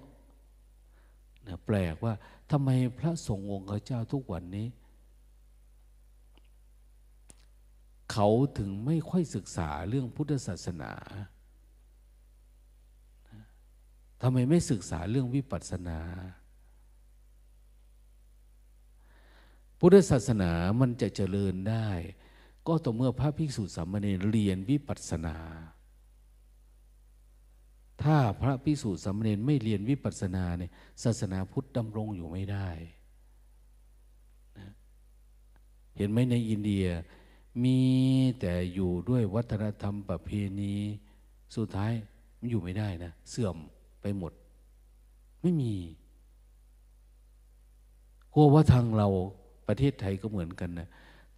[1.46, 2.14] นะแปลกว่า
[2.50, 4.66] ทำไมพระสงฆ์องค์เจ้าทุกวันนี้
[8.12, 8.28] เขา
[8.58, 10.92] ถึงไม่ค่อยศึกษาเรื่องพุทธศาสนา
[14.22, 16.00] ทำไมไม่ศึกษาเรื่องวิปัสสนา
[19.78, 21.88] พุทธศาสนามันจะเจริญได้
[22.66, 25.36] ก็ต่อเมื่อพระภิกษุสามเณรเรียนวิปัสสนา
[28.02, 30.70] ถ้าพระพิสุสามเณรไม่เรียนวิปัสสนาเนี่ย
[31.02, 32.68] ศาสนาพุทธดำรงอยู่ไม่ได้
[34.58, 34.68] นะ
[35.96, 36.86] เห็นไหมในอินเดีย
[37.64, 37.78] มี
[38.40, 40.74] แต่อยู่ด้วยวัฒนธรรมประเพณี
[41.56, 41.92] สุดท้าย
[42.38, 43.56] มันอยู่ไม่ได้นะ เสื่อม
[44.02, 44.32] ไปหมด
[45.42, 45.74] ไม่มี
[48.32, 49.08] กลัวว่าทางเรา
[49.68, 50.88] ประเทศไทยก็เหมือนกันนะ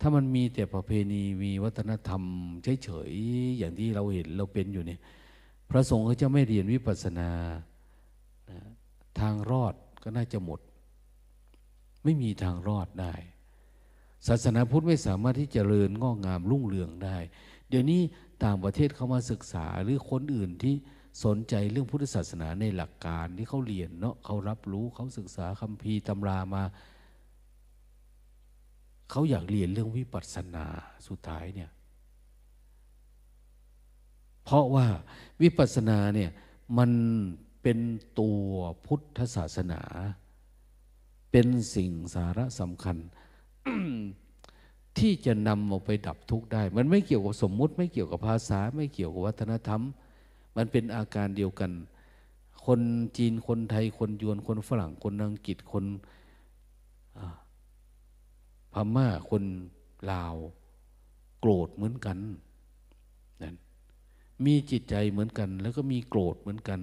[0.00, 2.22] ถ้ามันมีแต่ประเพณีมีวัฒนธรรม
[2.82, 5.00] เฉยๆอย่างที่เราเห็นเราเป็นอยู่เนี่ย
[5.70, 7.30] พระสงฆ์เขาจะไม่เรียนวิปัสสนา
[9.20, 10.60] ทางรอดก็น่าจะหมด
[12.04, 13.14] ไม่มีทางรอดได้
[14.28, 17.16] ศาสนาพุทธไม่สามารถที่จะเริญงอกงามรุ่งเรืองได้
[17.68, 18.00] เดี๋ยวนี้
[18.44, 20.74] ต่างประเทศเขามาศึกษาหรือคนอื่นที่
[21.24, 26.62] สนใจเรื่องพุทธศาสนาในหลักการที่เขาเรียนเนาะเขารับรู้เขาศึกษาคัมภีร์ตำรามา
[29.10, 30.66] เขาอยากเรียนเรื่องวิปัสสนา
[31.06, 31.70] สุดท้ายเนี่ย
[34.44, 34.86] เพราะว่า
[35.42, 36.30] วิปัสสนาเนี่ย
[36.78, 36.90] มัน
[37.62, 37.78] เป็น
[38.20, 38.42] ตัว
[38.86, 39.82] พุทธศาสนา
[41.30, 42.96] เป็นสิ่งสาระสำคัญ
[44.98, 49.82] ที่จะนำเอาไปดับทุกข์ได้ มันไม่เกี่ยวกับสมมุติ ไม่เกี่ยวกับภาษา ไม่เกี่ยวกับวัฒนธรรม
[50.56, 51.70] มันเป็นอาการเดียวกัน
[52.64, 52.80] คน
[53.16, 55.84] จีนคนไทยคนยวนคนฝรั่งคนอังกฤษคน
[58.72, 59.42] พม่าคน
[60.10, 60.34] ลาว
[61.40, 62.18] โกรธเหมือนกัน
[63.42, 63.54] นั่น
[64.44, 66.80] มีจิตใจเหมือนกัน แล้วก็มีโกรธเหมือนกัน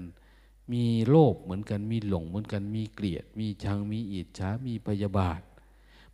[0.74, 5.42] มีโลภเหมือนกัน มีหลงเหมือนกัน มีเกลียด มีชัง มีอิจฉา มีพยาบาท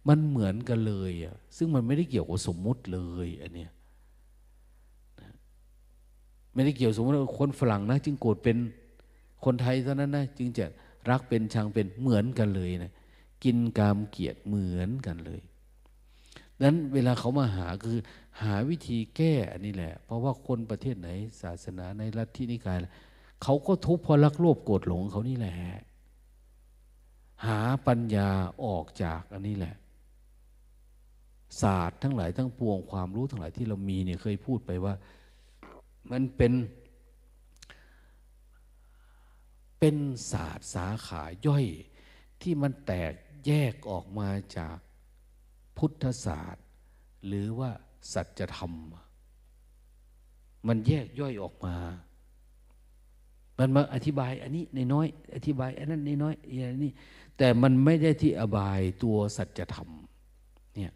[0.07, 3.71] มันเหมือนกันเลยอะซึ่งมันไม่ได้เกี่ยวกับสมมุติเลยอันเนี้ย
[6.53, 8.57] ไม่ได้เกี่ยวสมมติว่าคนฝรั่งนะ จึงโกรธเป็น
[9.45, 10.65] คนไทยเท่านั้นนะจึงจะ
[11.09, 12.91] รักเป็นชังเป็นเหมือนกันเลยนะ
[13.43, 15.41] กินกามเกียรติเหมือนกันเลย
[16.63, 17.99] นั้นเวลาเขามาหาคือ
[18.41, 21.09] หาวิธีแก้อันนี้แหละ เพราะว่าคนประเทศไหน
[21.41, 22.77] ศาสนาในรัฐที่นิกาย
[23.43, 25.55] เขาก็ทุกข์เพราะรักโลภโกรธหลงเขานี่แหละ
[27.45, 28.29] หาปัญญา
[28.63, 29.75] ออกจากอันนี้แหละ
[31.61, 34.93] ศาสตร์ทั้งหลายทั้งปวงความรู้ทั้งหลายที่เรามีเนี่ยเคยพูดไปว่า
[36.11, 36.53] มันเป็น
[39.79, 39.95] เป็น
[40.31, 41.65] ศาสตร์สาขาย่อย
[42.41, 43.13] ที่มันแตก
[43.45, 44.77] แยกออกมาจาก
[45.77, 46.65] พุทธศาสตร์
[47.27, 47.71] หรือว่า
[48.13, 48.73] สัจธรรม
[50.67, 51.75] มันแยกย่อยออกมา
[53.59, 56.33] มันมาอธิบายอันนี้ในน้อย อธิบายอันนั้นในน้อย
[56.71, 56.91] อันนี้
[57.37, 59.89] แต่มันไม่ได้ที่อบายตัวสัจธรรม
[60.75, 60.93] เนี่ย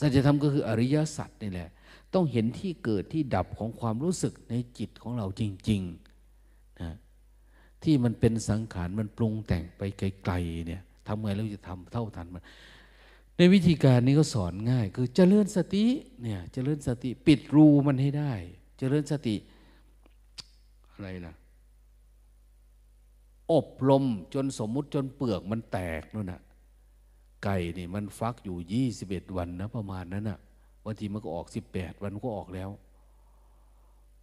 [0.00, 1.68] สัจธรรมก็คืออริยสัจนี่แหละ
[2.14, 5.82] ต้องเห็นที่เกิดที่ดับของความรู้สึกในจิตของเราจริง
[6.32, 6.94] ๆ นะ
[7.82, 12.42] ที่มันเป็นสังขารมันปรุงแต่งไปไกลๆเนี่ย ทำไงเราจะทำเท่าทันมัน
[13.36, 15.84] ในวิธีการนี้ก็สอนง่าย คือเจริญสติ
[16.22, 18.32] เนี่ยเจริญสติปิดรูมันให้ได้
[18.78, 19.36] เจริญสติ
[20.92, 21.34] อะไรนะ
[23.52, 24.04] อบรม
[24.34, 26.40] จนสมมุติจนเปลือกมันแตกนู่นนะ
[27.44, 30.38] ไก่นี่มันฟักอยู่ยี่สิบเอ็ดวันนะประมาณนั้นนะ่ะ
[30.84, 32.70] บางทีมันก็ออกสิบแปดวันก็ออกแล้ว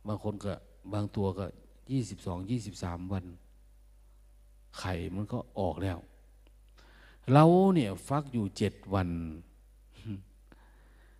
[0.07, 0.53] บางคนก็
[0.93, 1.45] บางตัวก็
[1.91, 3.25] ยี่สิบสองยี่สิบสามวัน
[4.79, 5.97] ไข่มันก็ออกแล้ว
[7.33, 7.45] เรา
[7.75, 9.09] เนี่ยฟักอยู่เจ็ดวัน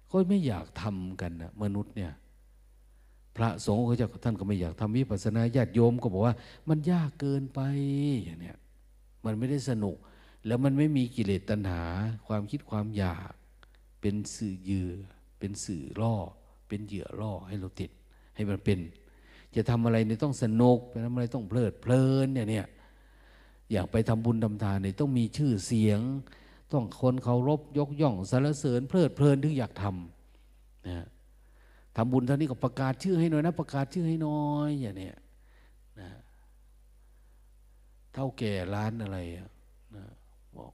[0.10, 2.14] ก็ไม่อยากทำกันนะมนุษย์เนี่ย
[3.36, 6.36] พระสงฆ์เขาจะท่านก็ไม่อยากทำวิปัสสนาญาติโยมก็บอกว่า
[6.70, 7.60] มันยากเกินไป
[8.24, 8.58] อย่างเนี้ย
[9.26, 9.96] มันไม่ได้สนุก
[10.46, 11.84] แล้วมันไม่มีกิเลสตัณหา
[12.28, 13.32] ความคิดความอยาก
[14.02, 14.92] เป็นสื่อเยื่อ
[15.40, 16.16] เป็นสื่อล่อ
[16.68, 17.92] เป็นเหยื่อล่อให้เราติด
[18.36, 18.80] ให้มันเป็น
[19.56, 22.66] จะทำอะไรเนี่ยต้องสนุกไปทำอะไรต้องเพลิดเพลินเนี่ยเนี่ย
[23.72, 26.00] อยากไปทำบุญทำทานเนี่ยต้องมีชื่อเสียง
[26.74, 31.06] ต้องคนเคารพยกย่องสรรเสริญเพลิดเพลินถึงอยากทำนะ
[31.96, 35.16] ทำบุญเท่านี้ก็ประกาศชื่อให้หน่อยนะ ประกาศชื่อให้น้อยอย่างเนี้ย
[36.00, 36.10] นะ
[38.14, 39.18] เท่าแก่ร้านอะไร
[39.96, 40.06] นะ
[40.58, 40.72] บอก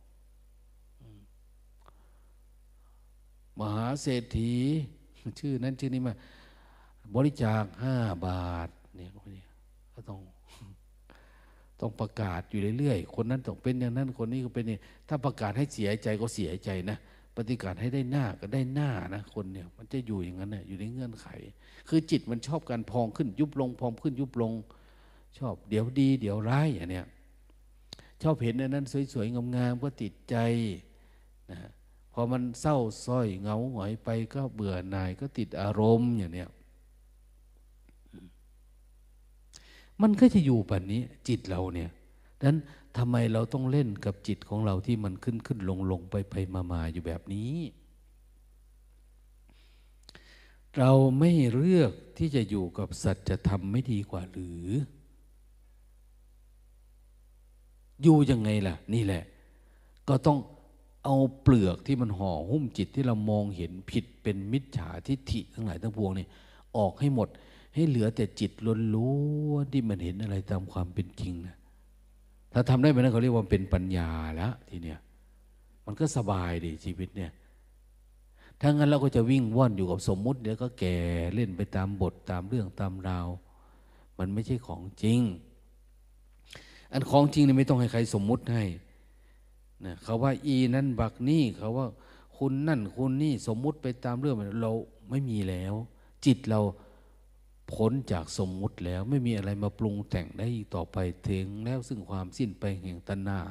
[3.59, 4.53] มหาเศรษฐี
[5.39, 6.13] ชื่อนั้นชื่อนี้มา
[7.15, 7.95] บริจาคห้า
[8.27, 9.09] บาทเนี่ย
[9.95, 10.19] ก็ต้อง
[11.81, 14.77] ต้องประกาศอยู่เรื่อยๆ คนนั้นต้องเป็นอย่างนั้น คนนี้ก็เป็นนี่
[15.07, 16.97] ถ้าประกาศให้เสียใจก็เสียใจนะ
[17.35, 21.27] ปฏิกาศให้ได้หน้าก็ได้หน้านะ คนเนี่ย มันจะอยู่อย่างนั้นเนี่ยอยู่ในเงื่อนไข
[21.87, 24.53] คือจิตมันชอบการพองขึ้นยุบลง พองขึ้นยุบลง
[25.37, 27.05] ชอบเดี๋ยวดี เดี๋ยวร้ายอย่างเนี้ย
[28.21, 30.35] ชอบเห็นอันนั้นสวยๆ งามๆ ก็ติดใจ
[31.51, 31.59] นะ
[32.13, 36.49] พอมันเศร้าส้อยเงาหงอยไปก็เบื่อหน่ายก็ติดอารมณ์อย่างเนี้ย
[40.01, 41.89] มันก็จะอยู่แบบนี้จิตเราเนี่ย
[42.39, 42.57] ดังนั้น
[42.97, 47.53] ทำไมเราต้องเล่นกับจิตของเราที่มันขึ้นขึ้นลงลงไปไปมามาอยู่แบบนี้
[50.77, 54.67] เราไม่เลือกที่จะอยู่กับสัจธรรมไม่ดีกว่าหรือ
[58.01, 59.23] อยู่ยังไงล่ะ นี่แหละ
[60.09, 60.39] ก็ต้อง
[61.05, 66.27] เอาเปลือกที่มันห่อหุ้มจิตที่เรามองเห็นผิดเป็นมิจฉาทิฏฐิทั้งหลายทั้งปวงนี่
[66.77, 67.29] ออกให้หมด
[67.73, 68.51] ให้เหลือแต่จิต
[68.95, 69.13] ล้
[69.51, 71.55] วนๆที่มันเห็นอะไรตามความเป็นจริงนะ
[72.53, 74.99] ถ้าทำได้แบบนั้นเขาเรียกว่าเป็นปัญญาแล้วทีเนี้ย
[75.85, 77.31] มันก็สบายดีชีวิตเนี่ย
[78.59, 80.97] ถ้างั้นเราก็จะวิ่งว่อนอยู่กับสมมุติเดี๋ยวก็แก่
[81.33, 83.27] เล่นไปตามบทตามเรื่องตามราว
[84.17, 85.19] มันไม่ใช่ของจริง
[86.93, 88.63] อันของจริงเนี่ยไม่ต้องให้ใครสมมุติให้
[89.85, 91.87] นะเขาว่าอีนั่นบักนี่เขาว่า
[92.37, 94.71] คุณนั่นคุณนี่สมมุติไปตามเรื่องเรา
[95.09, 95.73] ไม่มีแล้ว
[96.25, 96.61] จิตเรา
[97.73, 100.97] พ้นจากสมมุติแล้วไม่มีอะไรมาปรุงแต่งได้ต่อไป
[101.29, 103.43] ถึงแล้วซึ่งความสิ้นไปแห่งตัณหา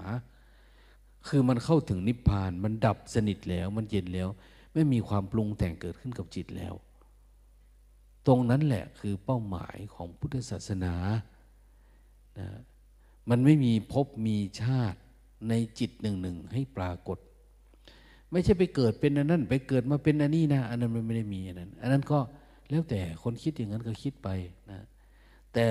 [1.28, 4.28] คือมันเข้าถึงนิพพานมันดับสนิทแล้วมันเย็นแล้ว
[4.72, 6.74] ไม่มีความปรุงแต่งเกิดขึ้นกับจิตแล้ว
[8.26, 10.94] ตรงนั้นแหละคือเป้าหมายของพุทธศาสนา
[12.38, 12.48] นะ
[13.30, 15.00] มันไม่มีภพมีชาติ
[15.48, 17.18] ในจิตหนึ่งหนึ่งให้ปรากฏ
[18.30, 22.18] ไม่ใช่ไปเกิดเป็นอันนั้น ไปเกิดมาเป็นอันนี้นะ อันนั้นมันไม่ได้มีอันนั้น อันนั้นก็
[22.70, 24.28] แล้วแต่คนคิดอย่างนั้นก็คิดไป
[24.70, 24.80] นะ
[25.54, 25.66] แต่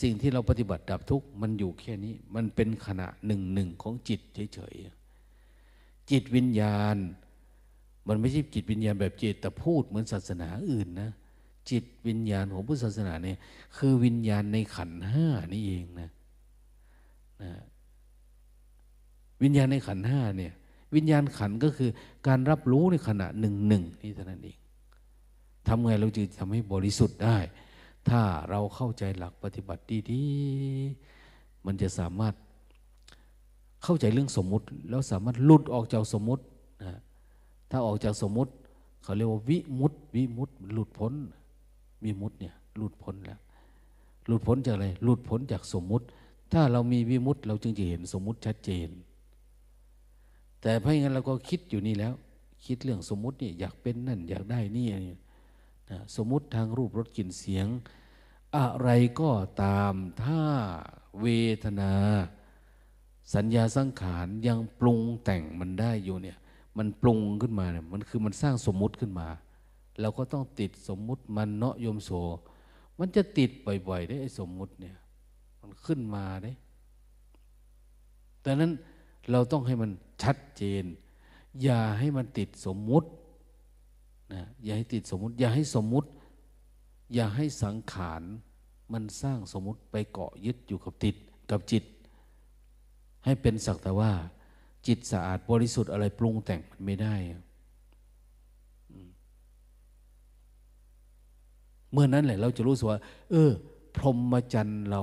[0.00, 4.20] สิ่งที่เราปฏิบัติดับทุกข์มันอยู่แค่นี้ มันเป็นขณะหนึ่งหนึ่งของจิต
[4.54, 6.96] เฉยๆจิตวิญญาณ
[8.08, 11.10] มันไม่ใช่จิตวิญญาณแบบเจตพูดเหมือนศาสนาอื่นนะ
[11.70, 13.38] จิตวิญญาณของพุทธศาสนาเนี่ย
[13.76, 16.10] คือวิญญาณในขันห้านี่เองนะ
[17.42, 17.52] นะ
[19.42, 20.52] วิญญาณในขันห้าเนี่ย
[20.94, 21.90] วิญญาณขันก็คือ
[22.26, 24.56] การรับรู้ในขณะหนึ่งหนึ่งนี่เท่านั้นเอง
[25.68, 27.36] ทำไงเราจึงทำให้บริสุทธิ์ได้
[28.08, 32.34] ถ้าเราเข้าใจหลักปฏิบัติดีๆมันจะสามารถ
[33.84, 36.42] เข้าใจเรื่องสมมุติ แล้วสามารถหลุดออกจากสมมุติ
[36.82, 36.98] นะ
[37.70, 38.52] ถ้าออกจากสมมุติ
[39.02, 41.12] เขาเรียกว่าวิมุตติวิมุตติหลุดพ้น
[42.04, 43.40] วิมุตติเนี่ยหลุดพ้นแล้ว
[44.26, 46.04] หลุดพ้นจากอะไร หลุดพ้นจากสมมุติ
[46.52, 48.88] ถ้าเรามีวิมุตติเราจึงจะเห็นสมมุติชัดเจน
[50.62, 52.14] แต่เพราะงั้นเราก็คิดอยู่นี่แล้ว
[52.66, 55.18] คิดเรื่องสมมุตินี่อยากเป็นนั่น อยากได้นี่นะ
[56.16, 57.66] สมมุติทางรูปรสกลิ่นเสียง
[58.56, 58.90] อะไร
[59.20, 59.30] ก็
[59.62, 60.42] ตามถ้า
[61.22, 61.26] เว
[61.64, 61.92] ทนา
[63.34, 66.38] สัญญาสังขารยังปรุงแต่งมันได้อยู่เนี่ย
[66.78, 69.28] มันปรุงขึ้นมาเนี่ยมันคือมันสร้างสมมุติขึ้นมา
[70.00, 72.10] เราก็ต้องติดสมมุติมันเนาะโยมโส
[72.98, 74.96] มันจะติดบ่อยๆได้ไอ้สมมุติเนี่ย
[75.60, 76.52] มันขึ้นมาได้
[78.44, 78.72] ดังนั้น
[79.30, 79.90] เราต้องให้มัน
[80.22, 80.84] ชัดเจน
[81.62, 83.08] อย่าให้มันติดสมมุติ
[84.34, 86.08] นะอย่าให้ติดสมมุติ อย่าให้สมมุติ
[87.14, 88.22] อย่าให้สังขาร
[88.92, 91.16] มันสร้างสมมุติไปเกาะยึดอยู่กับติด
[91.50, 91.84] กับจิต
[93.24, 94.12] ให้เป็นสักแต่ว่า
[94.86, 97.14] จิตสะอาดบริสุทธิ์อะไรปรุงแต่งมันไม่ได้
[101.92, 103.50] เมื่อนั้นแหละ เราจะรู้สึกว่า เออ
[103.96, 105.02] พรหมจรรย์เรา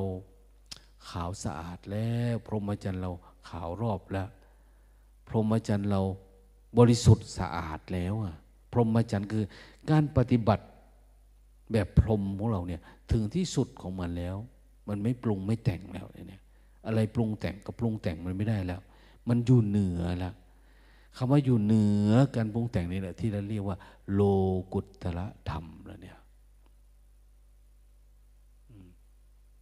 [1.09, 3.11] ขาวสะอาดแล้ว พรหมจรรย์เรา
[3.49, 4.29] ขาวรอบแล้ว
[5.27, 6.01] พรหมจรรย์เรา
[6.77, 8.35] บริสุทธิ์สะอาดแล้วอะ
[8.71, 9.43] พรหมจรรย์คือ
[9.91, 10.65] การปฏิบัติ
[11.71, 14.35] แบบพรหมของเราเนี่ยถึงที่สุดของมันแล้ว
[14.87, 16.41] มันไม่ปรุงไม่แต่งแล้วเนี่ย
[16.87, 18.81] อะไรปรุงแต่งกับปรุงแต่งมันไม่ได้แล้ว
[19.29, 20.33] มันอยู่เหนือแล้ว
[21.17, 23.77] คำว่าอยู่เหนือการปรุงแต่งนี่แหละที่เราเรียกว่า
[24.13, 24.21] โล
[24.73, 26.17] กุตระธรรมแล้วเนี่ย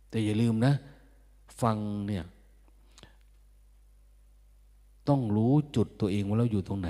[0.10, 0.74] แต่อย่าลืมนะ
[1.62, 1.78] ฟัง
[2.08, 2.24] เนี่ย
[5.08, 6.90] ต้องรู้จุดตัวเองว่าเราอยู่ตรงไหน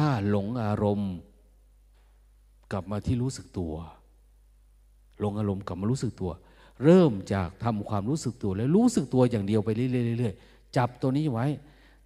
[0.00, 1.12] ถ้าหลงอารมณ์
[2.72, 3.74] กลับมาที่รู้สึกตัว
[5.20, 6.30] หลงอารมณ์กลับมารู้สึกตัว
[6.84, 11.46] เริ่มจากทำความรู้สึกตัว แล้วรู้สึกตัวอย่างเดียวไปเรื่อยๆจับตัวนี้ไว้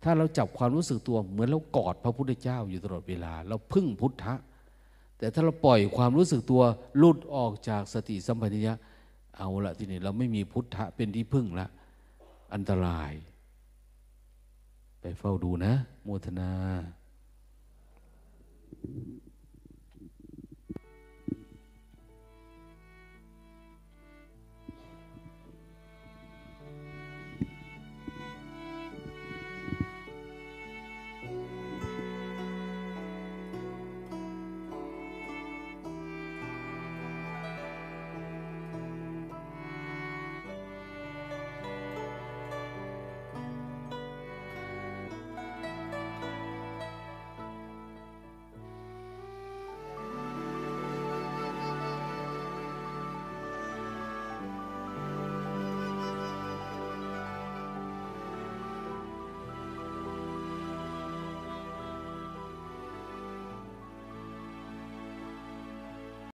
[0.03, 4.35] ถ้าเราจับความรู้สึกตัว เหมือนเรากอดพระพุทธเจ้าอยู่ตลอดเวลา เราพึ่งพุทธะ
[5.19, 6.63] แต่ถ้าเราปล่อยความรู้สึกตัว
[7.03, 8.75] ลุดออกจากสติสัมปชัญญะ
[9.39, 11.67] เอาละทีนี้เราไม่มีพุทธะเป็นที่พึ่งละ
[12.55, 13.13] อันตราย
[15.01, 15.73] ไปเฝ้าดูนะ
[16.03, 16.51] โมทนา
[18.87, 19.24] Thank you.